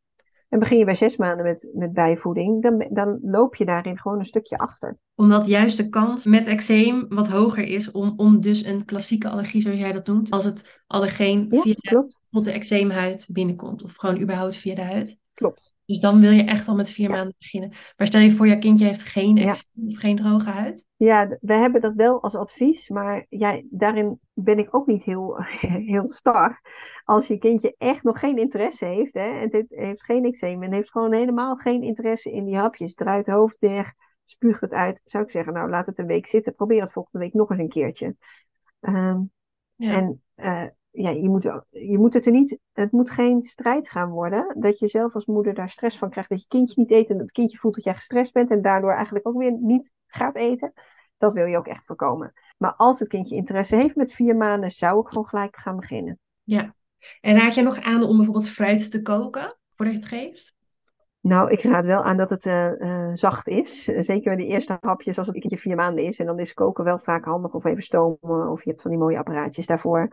[0.53, 4.19] En begin je bij zes maanden met, met bijvoeding, dan, dan loop je daarin gewoon
[4.19, 4.99] een stukje achter.
[5.15, 9.61] Omdat juist de kans met eczeem wat hoger is om, om dus een klassieke allergie,
[9.61, 12.23] zoals jij dat noemt, als het allergeen Ja, via de, klopt.
[12.31, 13.83] tot de eczeemhuid binnenkomt.
[13.83, 15.19] Of gewoon überhaupt via de huid.
[15.43, 15.75] Klopt.
[15.87, 17.17] Dus dan wil je echt al met vier Ja.
[17.17, 17.71] maanden beginnen.
[17.97, 19.49] Maar stel je voor, je kindje heeft geen Ja.
[19.49, 20.87] eczeem of geen droge huid.
[20.97, 25.37] Ja, we hebben dat wel als advies, maar ja, daarin ben ik ook niet heel,
[25.93, 26.61] heel star.
[27.05, 30.73] Als je kindje echt nog geen interesse heeft, hè, en het heeft geen eczeem en
[30.73, 35.01] heeft gewoon helemaal geen interesse in die hapjes, draait het hoofd dicht, spuugt het uit,
[35.05, 37.61] zou ik zeggen, nou laat het een week zitten, probeer het volgende week nog eens
[37.61, 38.17] een keertje.
[38.81, 39.21] Ehm,
[39.77, 39.93] Ja.
[39.93, 44.11] En eh, ja, je moet, je moet het er niet, het moet geen strijd gaan
[44.11, 44.55] worden.
[44.59, 46.31] Dat je zelf als moeder daar stress van krijgt.
[46.31, 48.51] Dat je kindje niet eet en dat het kindje voelt dat jij gestrest bent.
[48.51, 50.73] En daardoor eigenlijk ook weer niet gaat eten.
[51.17, 52.33] Dat wil je ook echt voorkomen.
[52.59, 56.19] Maar als het kindje interesse heeft met vier maanden, zou ik gewoon gelijk gaan beginnen.
[56.43, 56.75] Ja.
[57.21, 60.55] En raad je nog aan om bijvoorbeeld fruit te koken voordat je het geeft?
[61.21, 63.85] Nou, ik raad wel aan dat het eh, eh, zacht is.
[63.85, 66.19] Zeker de eerste hapjes als het een keertje vier maanden is.
[66.19, 68.51] En dan is koken wel vaak handig of even stomen.
[68.51, 70.09] Of je hebt van die mooie apparaatjes daarvoor.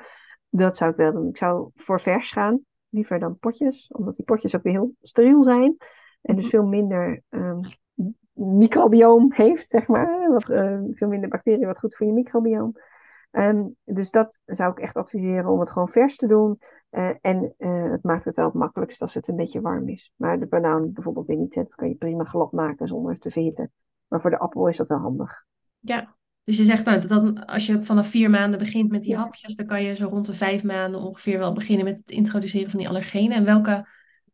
[0.50, 1.28] Dat zou ik wel doen.
[1.28, 2.60] Ik zou voor vers gaan.
[2.90, 3.88] Liever dan potjes.
[3.92, 5.78] Omdat die potjes ook weer heel steriel zijn.
[6.22, 7.60] En dus veel minder um,
[8.34, 10.32] microbioom heeft, zeg maar.
[10.32, 12.74] Wat, uh, veel minder bacteriën, wat goed voor je microbioom.
[13.32, 16.60] Um, dus dat zou ik echt adviseren om het gewoon vers te doen.
[16.92, 20.14] Uh, en uh, het maakt het wel het makkelijkst als het een beetje warm is.
[20.16, 23.72] Maar de banaan bijvoorbeeld weer niet, dat kan je prima glad maken zonder te verhitten.
[24.08, 25.46] Maar voor de appel is dat wel handig.
[25.80, 26.16] Ja,
[26.50, 29.18] dus je zegt nou, dat als je vanaf vier maanden begint met die ja.
[29.18, 32.70] hapjes, dan kan je zo rond de vijf maanden ongeveer wel beginnen met het introduceren
[32.70, 33.38] van die allergenen.
[33.38, 33.88] En welke,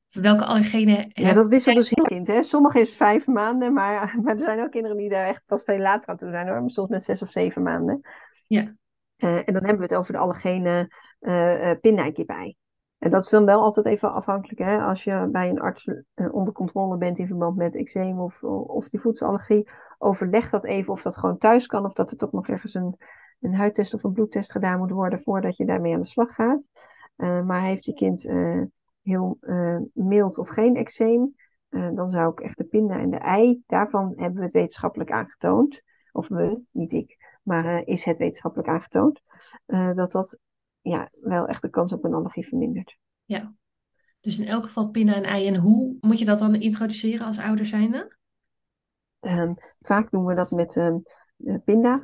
[0.09, 1.09] welke allergenen...
[1.13, 2.27] Ja, dat wisselt dus heel kind.
[2.27, 2.43] Hè?
[2.43, 5.79] Sommige is vijf maanden, maar, maar er zijn ook kinderen die daar echt pas veel
[5.79, 6.69] later aan toe zijn hoor.
[6.69, 8.01] Soms met zes of zeven maanden.
[8.47, 8.75] Ja.
[9.17, 12.55] Uh, en dan hebben we het over de allergene uh, uh, bij.
[13.05, 14.59] En dat is dan wel altijd even afhankelijk.
[14.59, 14.77] Hè?
[14.77, 15.89] Als je bij een arts
[16.31, 21.01] onder controle bent in verband met eczeem of, of die voedselallergie, overleg dat even of
[21.01, 21.85] dat gewoon thuis kan.
[21.85, 22.97] Of dat er toch nog ergens een,
[23.39, 26.69] een huidtest of een bloedtest gedaan moet worden voordat je daarmee aan de slag gaat.
[27.15, 28.29] maar heeft je kind
[29.01, 29.37] heel
[29.93, 31.35] mild of geen eczeem,
[31.69, 35.81] dan zou ik echt de pinda en de ei, daarvan hebben we het wetenschappelijk aangetoond.
[36.11, 39.21] Of we, niet ik, maar is het wetenschappelijk aangetoond,
[39.95, 40.39] dat dat
[40.89, 42.97] ja, wel echt de kans op een allergie vermindert.
[43.23, 43.53] Ja,
[44.19, 45.47] dus in elk geval pinda en ei.
[45.47, 48.17] En hoe moet je dat dan introduceren als ouder zijnde?
[49.19, 51.03] Um, vaak doen we dat met um,
[51.63, 51.99] pinda,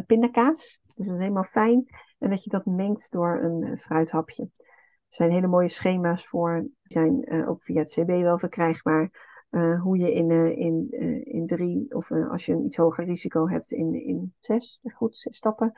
[0.00, 0.80] 100% pindakaas.
[0.82, 1.86] Dus dat is helemaal fijn.
[2.18, 4.42] En dat je dat mengt door een fruithapje.
[4.42, 6.60] Er zijn hele mooie schema's voor.
[6.60, 9.32] Die zijn uh, ook via het CB wel verkrijgbaar.
[9.50, 13.04] Uh, hoe je in, uh, in, uh, in drie, of als je een iets hoger
[13.04, 15.72] risico hebt, in, in zes, goed, zes stappen,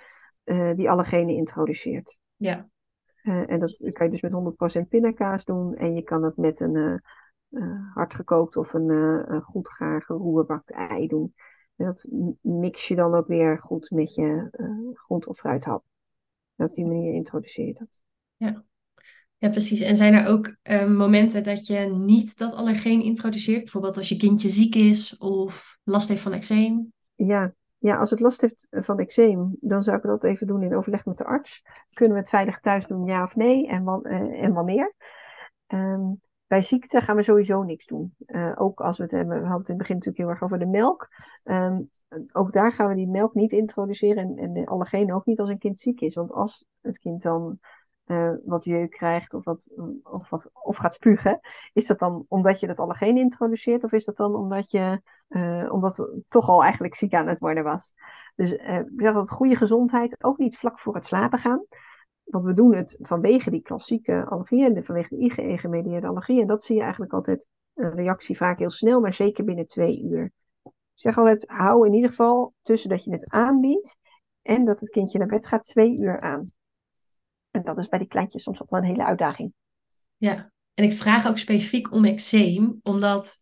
[0.74, 2.20] die allergenen introduceert.
[2.36, 2.68] Ja.
[3.22, 5.74] en dat kan je dus met 100% pindakaas doen.
[5.74, 7.02] En je kan het met een
[7.94, 11.34] hard gekookt of een goed gaar geroerbakt ei doen.
[11.76, 12.06] En dat
[12.40, 14.48] mix je dan ook weer goed met je
[14.94, 15.84] grond- of fruithap.
[16.56, 18.04] En op die manier introduceer je dat.
[18.36, 18.64] Ja.
[19.38, 19.80] Ja, precies.
[19.80, 23.62] En zijn er ook uh, momenten dat je niet dat allergeen introduceert?
[23.62, 26.92] Bijvoorbeeld als je kindje ziek is of last heeft van eczeem?
[27.14, 27.54] Ja,
[27.86, 31.04] ja, als het last heeft van eczeem, dan zou ik dat even doen in overleg
[31.04, 31.62] met de arts.
[31.94, 33.66] Kunnen we het veilig thuis doen, ja of nee?
[33.66, 34.94] En, uh, en wanneer?
[35.66, 38.14] Um, bij ziekte gaan we sowieso niks doen.
[38.26, 40.42] Uh, ook als we het hebben, we hadden het in het begin natuurlijk heel erg
[40.42, 41.08] over de melk.
[41.44, 41.90] Um,
[42.32, 45.48] ook daar gaan we die melk niet introduceren en, en de allergenen ook niet als
[45.48, 46.14] een kind ziek is.
[46.14, 47.58] Want als het kind dan
[48.06, 49.60] uh, wat jeuk krijgt of, wat,
[50.02, 51.40] of, wat, of gaat spugen.
[51.72, 55.72] Is dat dan omdat je dat allergeen introduceert of is dat dan omdat je uh,
[55.72, 57.94] omdat het toch al eigenlijk ziek aan het worden was?
[58.34, 61.64] Dus uh, dat goede gezondheid ook niet vlak voor het slapen gaan.
[62.24, 66.40] Want we doen het vanwege die klassieke allergieën, vanwege de IgE-gemedieerde allergie.
[66.40, 70.02] En dat zie je eigenlijk altijd een reactie vaak heel snel, maar zeker binnen twee
[70.02, 70.32] uur.
[70.62, 73.98] Ik zeg altijd, hou in ieder geval tussen dat je het aanbiedt
[74.42, 76.44] en dat het kindje naar bed gaat twee uur aan.
[77.56, 79.54] En dat is bij die kleintjes soms ook wel een hele uitdaging.
[80.16, 83.38] Ja, en ik vraag ook specifiek om eczeem, omdat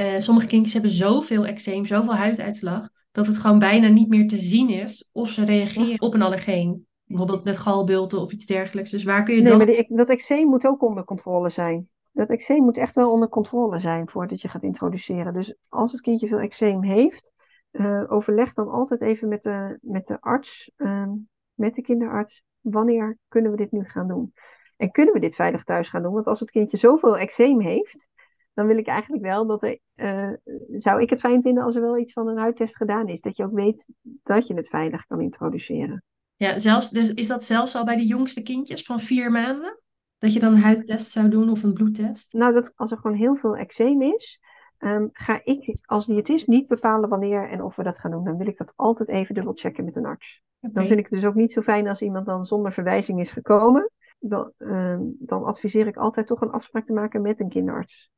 [0.00, 4.36] uh, sommige kindjes hebben zoveel eczeem, zoveel huiduitslag, dat het gewoon bijna niet meer te
[4.36, 6.86] zien is of ze reageren op een allergeen.
[7.04, 8.90] Bijvoorbeeld met galbulten of iets dergelijks.
[8.90, 9.58] Dus waar kun je nee, dan...
[9.58, 11.88] maar die, dat eczeem moet ook onder controle zijn.
[12.12, 15.32] Dat eczeem moet echt wel onder controle zijn voordat je gaat introduceren.
[15.32, 17.32] Dus als het kindje veel eczeem heeft,
[17.72, 21.08] uh, overleg dan altijd even met de, met de arts, uh,
[21.54, 24.32] met de kinderarts, wanneer kunnen we dit nu gaan doen?
[24.76, 26.12] En kunnen we dit veilig thuis gaan doen?
[26.12, 28.08] Want als het kindje zoveel eczeem heeft,
[28.54, 30.32] dan wil ik eigenlijk wel dat er, uh,
[30.74, 33.20] zou ik het fijn vinden als er wel iets van een huidtest gedaan is.
[33.20, 36.02] Dat je ook weet dat je het veilig kan introduceren.
[36.36, 39.78] Ja, zelfs, dus is dat zelfs al bij de jongste kindjes van vier maanden?
[40.18, 42.32] Dat je dan een huidtest zou doen of een bloedtest?
[42.32, 44.42] Nou, dat, als er gewoon heel veel eczeem is,
[44.78, 48.24] um, ga ik als diëtist niet bepalen wanneer en of we dat gaan doen.
[48.24, 50.42] Dan wil ik dat altijd even dubbelchecken met een arts.
[50.64, 50.72] Okay.
[50.72, 53.30] Dan vind ik het dus ook niet zo fijn als iemand dan zonder verwijzing is
[53.30, 53.90] gekomen.
[54.18, 58.10] Dan, uh, dan adviseer ik altijd toch een afspraak te maken met een kinderarts.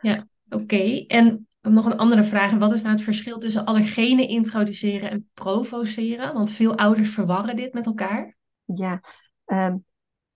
[0.00, 0.62] Ja, oké.
[0.62, 1.04] Okay.
[1.06, 2.58] En nog een andere vraag.
[2.58, 6.32] Wat is nou het verschil tussen allergenen introduceren en provoceren?
[6.32, 8.36] Want veel ouders verwarren dit met elkaar.
[8.64, 9.00] Ja,
[9.46, 9.84] um,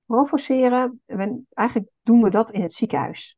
[0.06, 1.02] provoceren,
[1.48, 3.36] eigenlijk doen we dat in het ziekenhuis.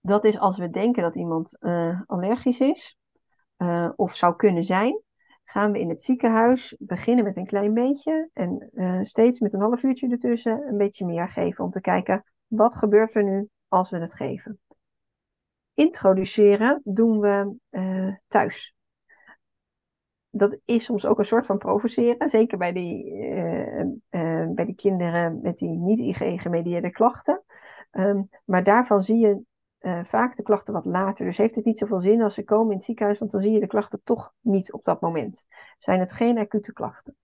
[0.00, 2.96] Dat is als we denken dat iemand uh, allergisch is
[3.58, 5.02] uh, of zou kunnen zijn,
[5.50, 9.60] gaan we in het ziekenhuis beginnen met een klein beetje en uh, steeds met een
[9.60, 13.90] half uurtje ertussen een beetje meer geven om te kijken wat gebeurt er nu als
[13.90, 14.60] we het geven.
[15.74, 18.74] Introduceren doen we uh, thuis.
[20.30, 23.12] Dat is soms ook een soort van provoceren, zeker bij die,
[24.10, 27.42] uh, bij die kinderen met die niet IgE-gemedieerde klachten.
[27.92, 29.42] Um, maar daarvan zie je
[29.80, 31.24] eh, vaak de klachten wat later.
[31.26, 33.52] Dus heeft het niet zoveel zin als ze komen in het ziekenhuis, want dan zie
[33.52, 35.46] je de klachten toch niet op dat moment.
[35.78, 37.16] Zijn het geen acute klachten.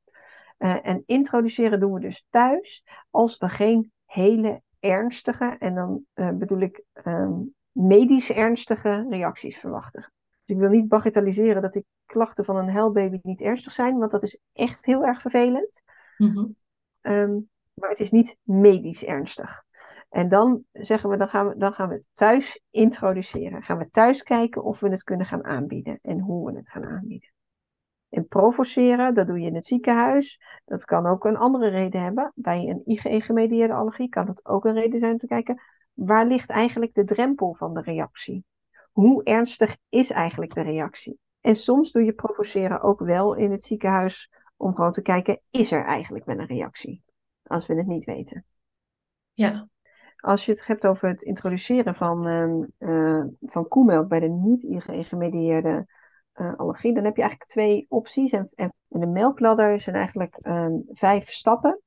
[0.59, 6.31] Uh, en introduceren doen we dus thuis als we geen hele ernstige, en dan uh,
[6.31, 10.13] bedoel ik um, medisch ernstige reacties verwachten.
[10.45, 14.11] Dus ik wil niet bagatelliseren dat die klachten van een huilbaby niet ernstig zijn, want
[14.11, 15.83] dat is echt heel erg vervelend.
[16.17, 16.57] Mm -hmm.
[17.13, 19.66] um, maar het is niet medisch ernstig.
[20.09, 23.63] En dan zeggen we, dan gaan we, dan gaan we het thuis introduceren.
[23.63, 26.87] Gaan we thuis kijken of we het kunnen gaan aanbieden en hoe we het gaan
[26.87, 27.31] aanbieden.
[28.09, 30.41] En provoceren, dat doe je in het ziekenhuis.
[30.65, 32.33] Dat kan ook een andere reden hebben.
[32.35, 35.61] Bij een IgE-gemedieerde allergie kan het ook een reden zijn om te kijken,
[35.93, 38.45] waar ligt eigenlijk de drempel van de reactie?
[38.93, 41.19] Hoe ernstig is eigenlijk de reactie?
[41.41, 45.73] En soms doe je provoceren ook wel in het ziekenhuis om gewoon te kijken, is
[45.73, 47.03] er eigenlijk wel een reactie?
[47.43, 48.45] Als we het niet weten.
[49.33, 49.69] Ja.
[50.27, 52.27] Als je het hebt over het introduceren van,
[52.79, 55.87] uh, van koemelk bij de niet-IgE-gemedieerde
[56.35, 58.33] uh, allergie, dan heb je eigenlijk twee opties.
[58.33, 61.81] En, en de melkladder zijn eigenlijk um, vijf stappen,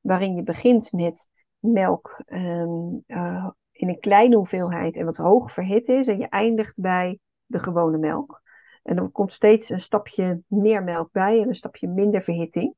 [0.00, 5.88] waarin je begint met melk um, uh, in een kleine hoeveelheid en wat hoog verhit
[5.88, 8.42] is, en je eindigt bij de gewone melk.
[8.82, 12.74] En dan komt steeds een stapje meer melk bij en een stapje minder verhitting.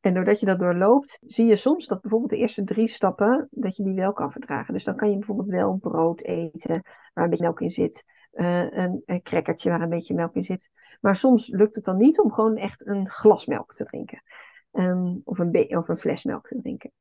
[0.00, 3.76] En doordat je dat doorloopt, zie je soms dat bijvoorbeeld de eerste drie stappen, dat
[3.76, 4.74] je die wel kan verdragen.
[4.74, 6.82] Dus dan kan je bijvoorbeeld wel brood eten
[7.14, 8.04] waar een beetje melk in zit.
[8.32, 10.70] Uh, een, een crackertje waar een beetje melk in zit.
[11.00, 14.22] Maar soms lukt het dan niet om gewoon echt een glas melk te drinken.
[14.72, 16.92] Um, of, een of een fles melk te drinken.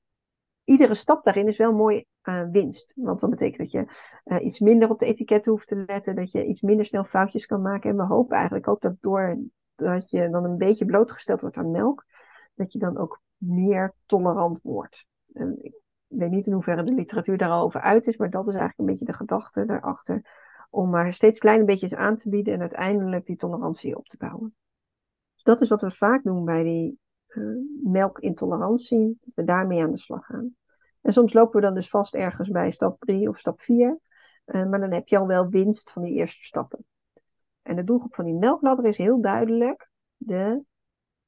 [0.64, 2.94] Iedere stap daarin is wel mooi uh, winst.
[2.96, 3.86] Want dat betekent dat je
[4.26, 6.16] uh, iets minder op de etiketten hoeft te letten.
[6.16, 7.90] Dat je iets minder snel foutjes kan maken.
[7.90, 12.06] En we hopen eigenlijk ook dat doordat je dan een beetje blootgesteld wordt aan melk
[12.60, 15.06] dat je dan ook meer tolerant wordt.
[15.34, 15.74] En ik
[16.08, 19.12] weet niet in hoeverre de literatuur daarover uit is, maar dat is eigenlijk een beetje
[19.12, 20.48] de gedachte daarachter.
[20.70, 24.56] Om maar steeds kleine beetjes aan te bieden en uiteindelijk die tolerantie op te bouwen.
[25.34, 29.92] Dus dat is wat we vaak doen bij die uh, melkintolerantie, dat we daarmee aan
[29.92, 30.56] de slag gaan.
[31.02, 34.00] En soms lopen we dan dus vast ergens bij stap 3 of stap 4,
[34.46, 36.86] uh, maar dan heb je al wel winst van die eerste stappen.
[37.62, 40.64] En de doelgroep van die melkladder is heel duidelijk de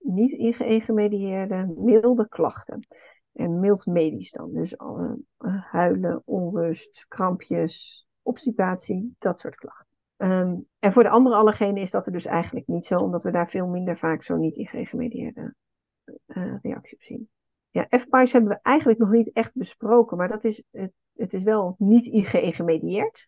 [0.01, 2.87] niet IgE-gemedieerde milde klachten.
[3.33, 4.53] En mild medisch dan.
[4.53, 5.13] Dus uh,
[5.71, 9.87] huilen, onrust, krampjes, obstipatie, dat soort klachten.
[10.17, 13.31] Um, en voor de andere allergenen is dat er dus eigenlijk niet zo, omdat we
[13.31, 15.55] daar veel minder vaak zo niet IgE-gemedieerde
[16.27, 17.29] uh, reactie op zien.
[17.69, 21.43] Ja, F-PAIS hebben we eigenlijk nog niet echt besproken, maar dat is, het, het is
[21.43, 23.27] wel niet IgE-gemedieerd.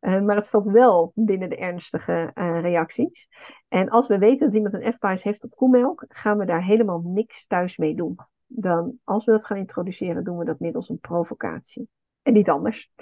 [0.00, 3.28] Uh, maar het valt wel binnen de ernstige uh, reacties.
[3.68, 7.00] En als we weten dat iemand een F-bias heeft op koemelk, gaan we daar helemaal
[7.04, 8.16] niks thuis mee doen.
[8.46, 11.88] Dan, als we dat gaan introduceren, doen we dat middels een provocatie.
[12.22, 12.92] En niet anders.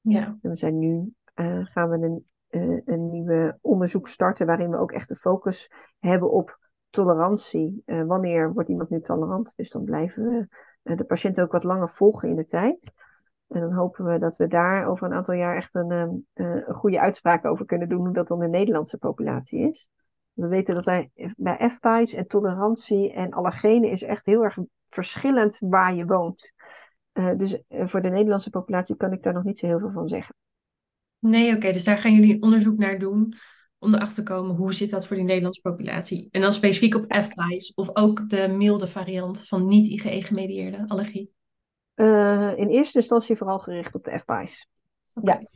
[0.00, 0.38] Ja.
[0.42, 2.24] En we zijn nu, uh, gaan we een,
[2.84, 6.58] een nieuwe onderzoek starten waarin we ook echt de focus hebben op
[6.90, 7.82] tolerantie.
[7.84, 9.52] wanneer wordt iemand nu tolerant?
[9.56, 10.48] Dus dan blijven
[10.82, 12.92] we de patiënt ook wat langer volgen in de tijd.
[13.48, 16.74] En dan hopen we dat we daar over een aantal jaar echt een, een, een
[16.74, 19.90] goede uitspraak over kunnen doen, hoe dat dan de Nederlandse populatie is.
[20.32, 25.56] We weten dat er bij FPI's en tolerantie en allergenen is echt heel erg verschillend
[25.60, 26.54] waar je woont.
[27.12, 30.08] Uh, dus voor de Nederlandse populatie kan ik daar nog niet zo heel veel van
[30.08, 30.34] zeggen.
[31.18, 33.34] Nee, oké, okay, dus daar gaan jullie onderzoek naar doen
[33.78, 36.28] om erachter te komen hoe zit dat voor die Nederlandse populatie.
[36.30, 41.33] En dan specifiek op FPI's of ook de milde variant van niet-IgE-gemedieerde allergie.
[41.94, 44.68] Uh, in eerste instantie vooral gericht op de FPI's.
[45.14, 45.34] Okay.
[45.34, 45.46] Ja.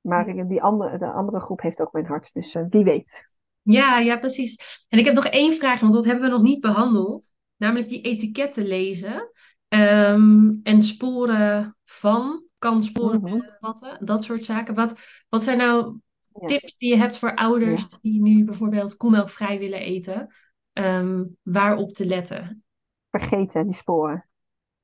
[0.00, 3.22] Maar die andere, de andere groep heeft ook mijn hart, dus uh, wie weet.
[3.62, 4.84] Ja, ja, precies.
[4.88, 7.34] En ik heb nog één vraag, want dat hebben we nog niet behandeld.
[7.56, 9.30] Namelijk die etiketten lezen.
[9.68, 13.56] Um, en sporen van, kan sporen mm -hmm.
[13.60, 14.74] vatten, dat soort zaken.
[14.74, 15.98] Wat, wat zijn nou
[16.40, 16.46] ja.
[16.46, 17.98] tips die je hebt voor ouders ja.
[18.00, 20.34] die nu bijvoorbeeld koemelkvrij willen eten?
[20.72, 22.64] Um, waarop te letten?
[23.10, 24.28] Vergeten die sporen.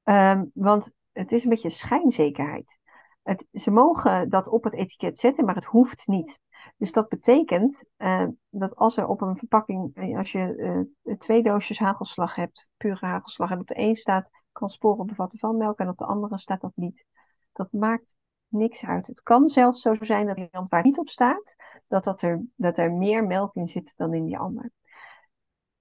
[0.04, 2.78] Um, want het is een beetje schijnzekerheid.
[3.22, 6.40] Het, ze mogen dat op het etiket zetten, maar het hoeft niet.
[6.76, 10.56] Dus dat betekent uh, dat als er op een verpakking, als je
[11.04, 15.38] uh, twee doosjes hagelslag hebt, pure hagelslag, en op de een staat kan sporen bevatten
[15.38, 17.04] van melk en op de andere staat dat niet.
[17.52, 18.16] Dat maakt
[18.48, 19.06] niks uit.
[19.06, 21.54] Het kan zelfs zo zijn dat iemand waar niet op staat,
[21.88, 24.70] dat, dat, er, dat er meer melk in zit dan in die ander.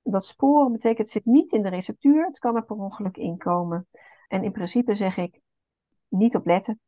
[0.04, 3.88] Dat sporen betekent, het zit niet in de receptuur, het kan er per ongeluk inkomen.
[4.28, 5.40] En in principe zeg ik,
[6.08, 6.80] niet op letten.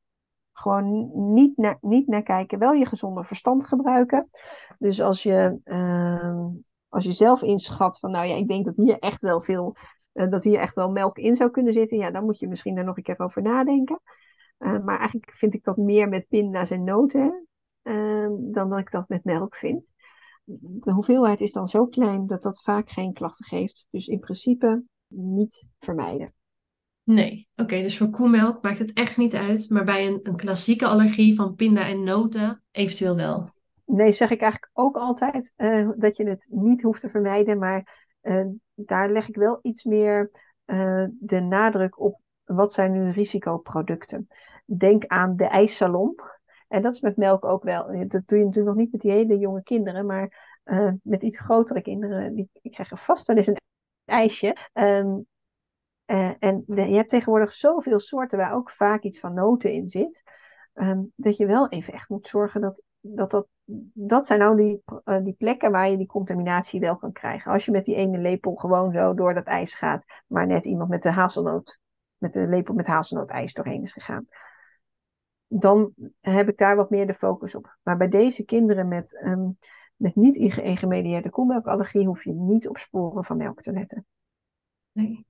[0.51, 2.59] Gewoon niet niet naar kijken.
[2.59, 4.29] Wel je gezonde verstand gebruiken.
[4.79, 6.45] Dus als je, uh,
[6.89, 9.75] als je zelf inschat van, nou ja, ik denk dat hier echt wel veel,
[10.13, 11.97] uh, dat hier echt wel melk in zou kunnen zitten.
[11.97, 14.01] Ja, dan moet je misschien daar nog een keer over nadenken.
[14.57, 17.47] maar eigenlijk vind ik dat meer met pinda's en noten
[17.81, 19.93] ehm, dan dat ik dat met melk vind.
[20.43, 23.87] De hoeveelheid is dan zo klein dat dat vaak geen klachten geeft.
[23.91, 26.33] Dus in principe niet vermijden.
[27.03, 30.87] Nee, oké, dus voor koemelk maakt het echt niet uit, maar bij een, een klassieke
[30.87, 33.49] allergie van pinda en noten eventueel wel.
[33.85, 38.09] Nee, zeg ik eigenlijk ook altijd uh, dat je het niet hoeft te vermijden, maar
[38.21, 40.31] uh, daar leg ik wel iets meer
[40.65, 44.27] uh, de nadruk op wat zijn nu risicoproducten.
[44.65, 46.15] Denk aan de ijssalon.
[46.71, 48.07] En dat is met melk ook wel.
[48.07, 50.59] Dat doe je natuurlijk nog niet met die hele jonge kinderen, maar
[51.03, 53.57] met iets grotere kinderen, die, krijgen vast wel eens een
[54.05, 54.57] ijsje.
[54.73, 55.25] Um,
[56.05, 60.23] uh, en je hebt tegenwoordig zoveel soorten waar ook vaak iets van noten in zit.
[60.73, 63.47] Um, dat je wel even echt moet zorgen dat dat,
[63.93, 64.83] dat, zijn nou die,
[65.23, 67.51] die plekken waar je die contaminatie wel kan krijgen.
[67.51, 70.89] Als je met die ene lepel gewoon zo door dat ijs gaat, maar net iemand
[70.89, 71.79] met de hazelnoot,
[72.17, 74.27] met de lepel met hazelnootijs doorheen is gegaan.
[75.53, 77.77] Dan heb ik daar wat meer de focus op.
[77.83, 79.57] Maar bij deze kinderen met, um,
[79.95, 84.05] met niet ingemedieerde koemelkallergie hoef je niet op sporen van melk te letten.
[84.91, 85.25] Nee.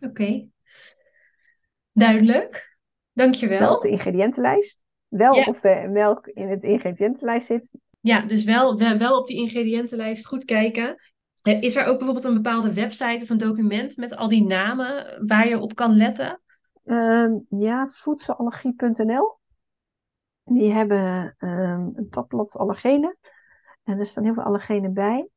[0.00, 0.48] Oké.
[1.92, 2.78] Duidelijk.
[3.12, 3.58] Dankjewel.
[3.58, 4.84] Wel op de ingrediëntenlijst.
[5.08, 7.70] Wel of de melk in het ingrediëntenlijst zit.
[8.00, 10.96] Ja, dus wel, wel op die ingrediëntenlijst goed kijken.
[11.42, 15.22] Eh, is er ook bijvoorbeeld een bepaalde website of een document met al die namen
[15.26, 16.40] waar je op kan letten?
[16.84, 19.38] Um, ja, voedselallergie.nl.
[20.52, 23.16] Die hebben um, een tabblad allergenen.
[23.82, 25.28] En er staan heel veel allergenen bij.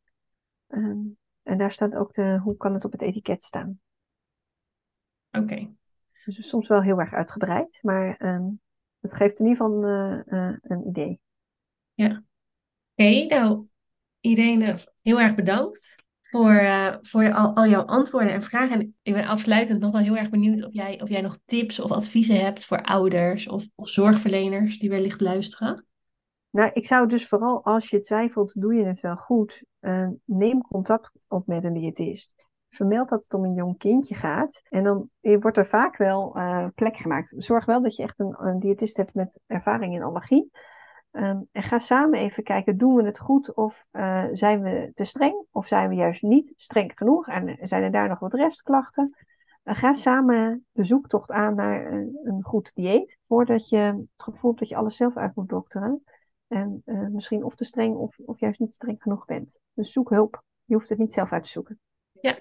[0.68, 3.80] Um, en daar staat ook de, hoe kan het op het etiket staan.
[5.32, 5.74] Oké.
[6.26, 8.61] Dus soms wel heel erg uitgebreid, maar um,
[8.99, 11.20] het geeft in ieder geval uh, uh, een idee.
[11.93, 12.24] Ja.
[12.95, 13.68] Oké, okay, nou,
[14.20, 16.03] Irene, heel erg bedankt
[16.34, 18.80] voor, uh, voor al, al, jouw antwoorden en vragen.
[18.80, 21.80] En ik ben afsluitend nog wel heel erg benieuwd of jij, of jij nog tips
[21.80, 25.86] of adviezen hebt voor ouders of, of zorgverleners die wellicht luisteren.
[26.50, 29.64] Nou, ik zou dus vooral als je twijfelt, doe je het wel goed,
[30.26, 34.62] neem contact op met een diëtist vermeld dat het om een jong kindje gaat.
[34.70, 36.38] En dan wordt er vaak wel
[36.76, 37.34] plek gemaakt.
[37.38, 40.52] Zorg wel dat je echt een, een diëtist hebt met ervaring in allergie.
[41.16, 45.03] Um, en ga samen even kijken, doen we het goed of uh, zijn we te
[45.03, 45.45] streng?
[45.51, 47.28] Of zijn we juist niet streng genoeg?
[47.28, 49.16] En zijn er daar nog wat restklachten?
[49.64, 53.18] Uh, ga samen de zoektocht aan naar een, een, goed dieet.
[53.28, 56.03] Voordat je het gevoel hebt dat je alles zelf uit moet dokteren.
[56.47, 59.59] En misschien of te streng of, of juist niet streng genoeg bent.
[59.74, 60.43] Dus zoek hulp.
[60.66, 61.80] Je hoeft het niet zelf uit te zoeken.
[62.22, 62.38] Ja,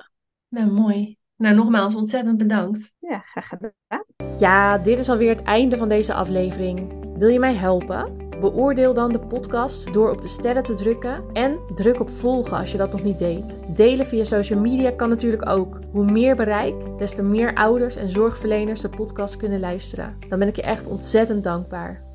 [0.49, 1.17] nou, mooi.
[1.37, 2.95] Nou, nogmaals ontzettend bedankt.
[2.99, 4.05] Ja, graag gedaan.
[4.39, 7.05] Ja, dit is alweer het einde van deze aflevering.
[7.19, 8.22] Wil je mij helpen?
[8.43, 12.73] Beoordeel dan de podcast door op de sterren te drukken en druk op volgen als
[12.73, 13.59] je dat nog niet deed.
[13.69, 15.79] Delen via social media kan natuurlijk ook.
[15.93, 20.17] Hoe meer bereik, des te meer ouders en zorgverleners de podcast kunnen luisteren.
[20.29, 22.12] Dan ben ik je echt ontzettend dankbaar.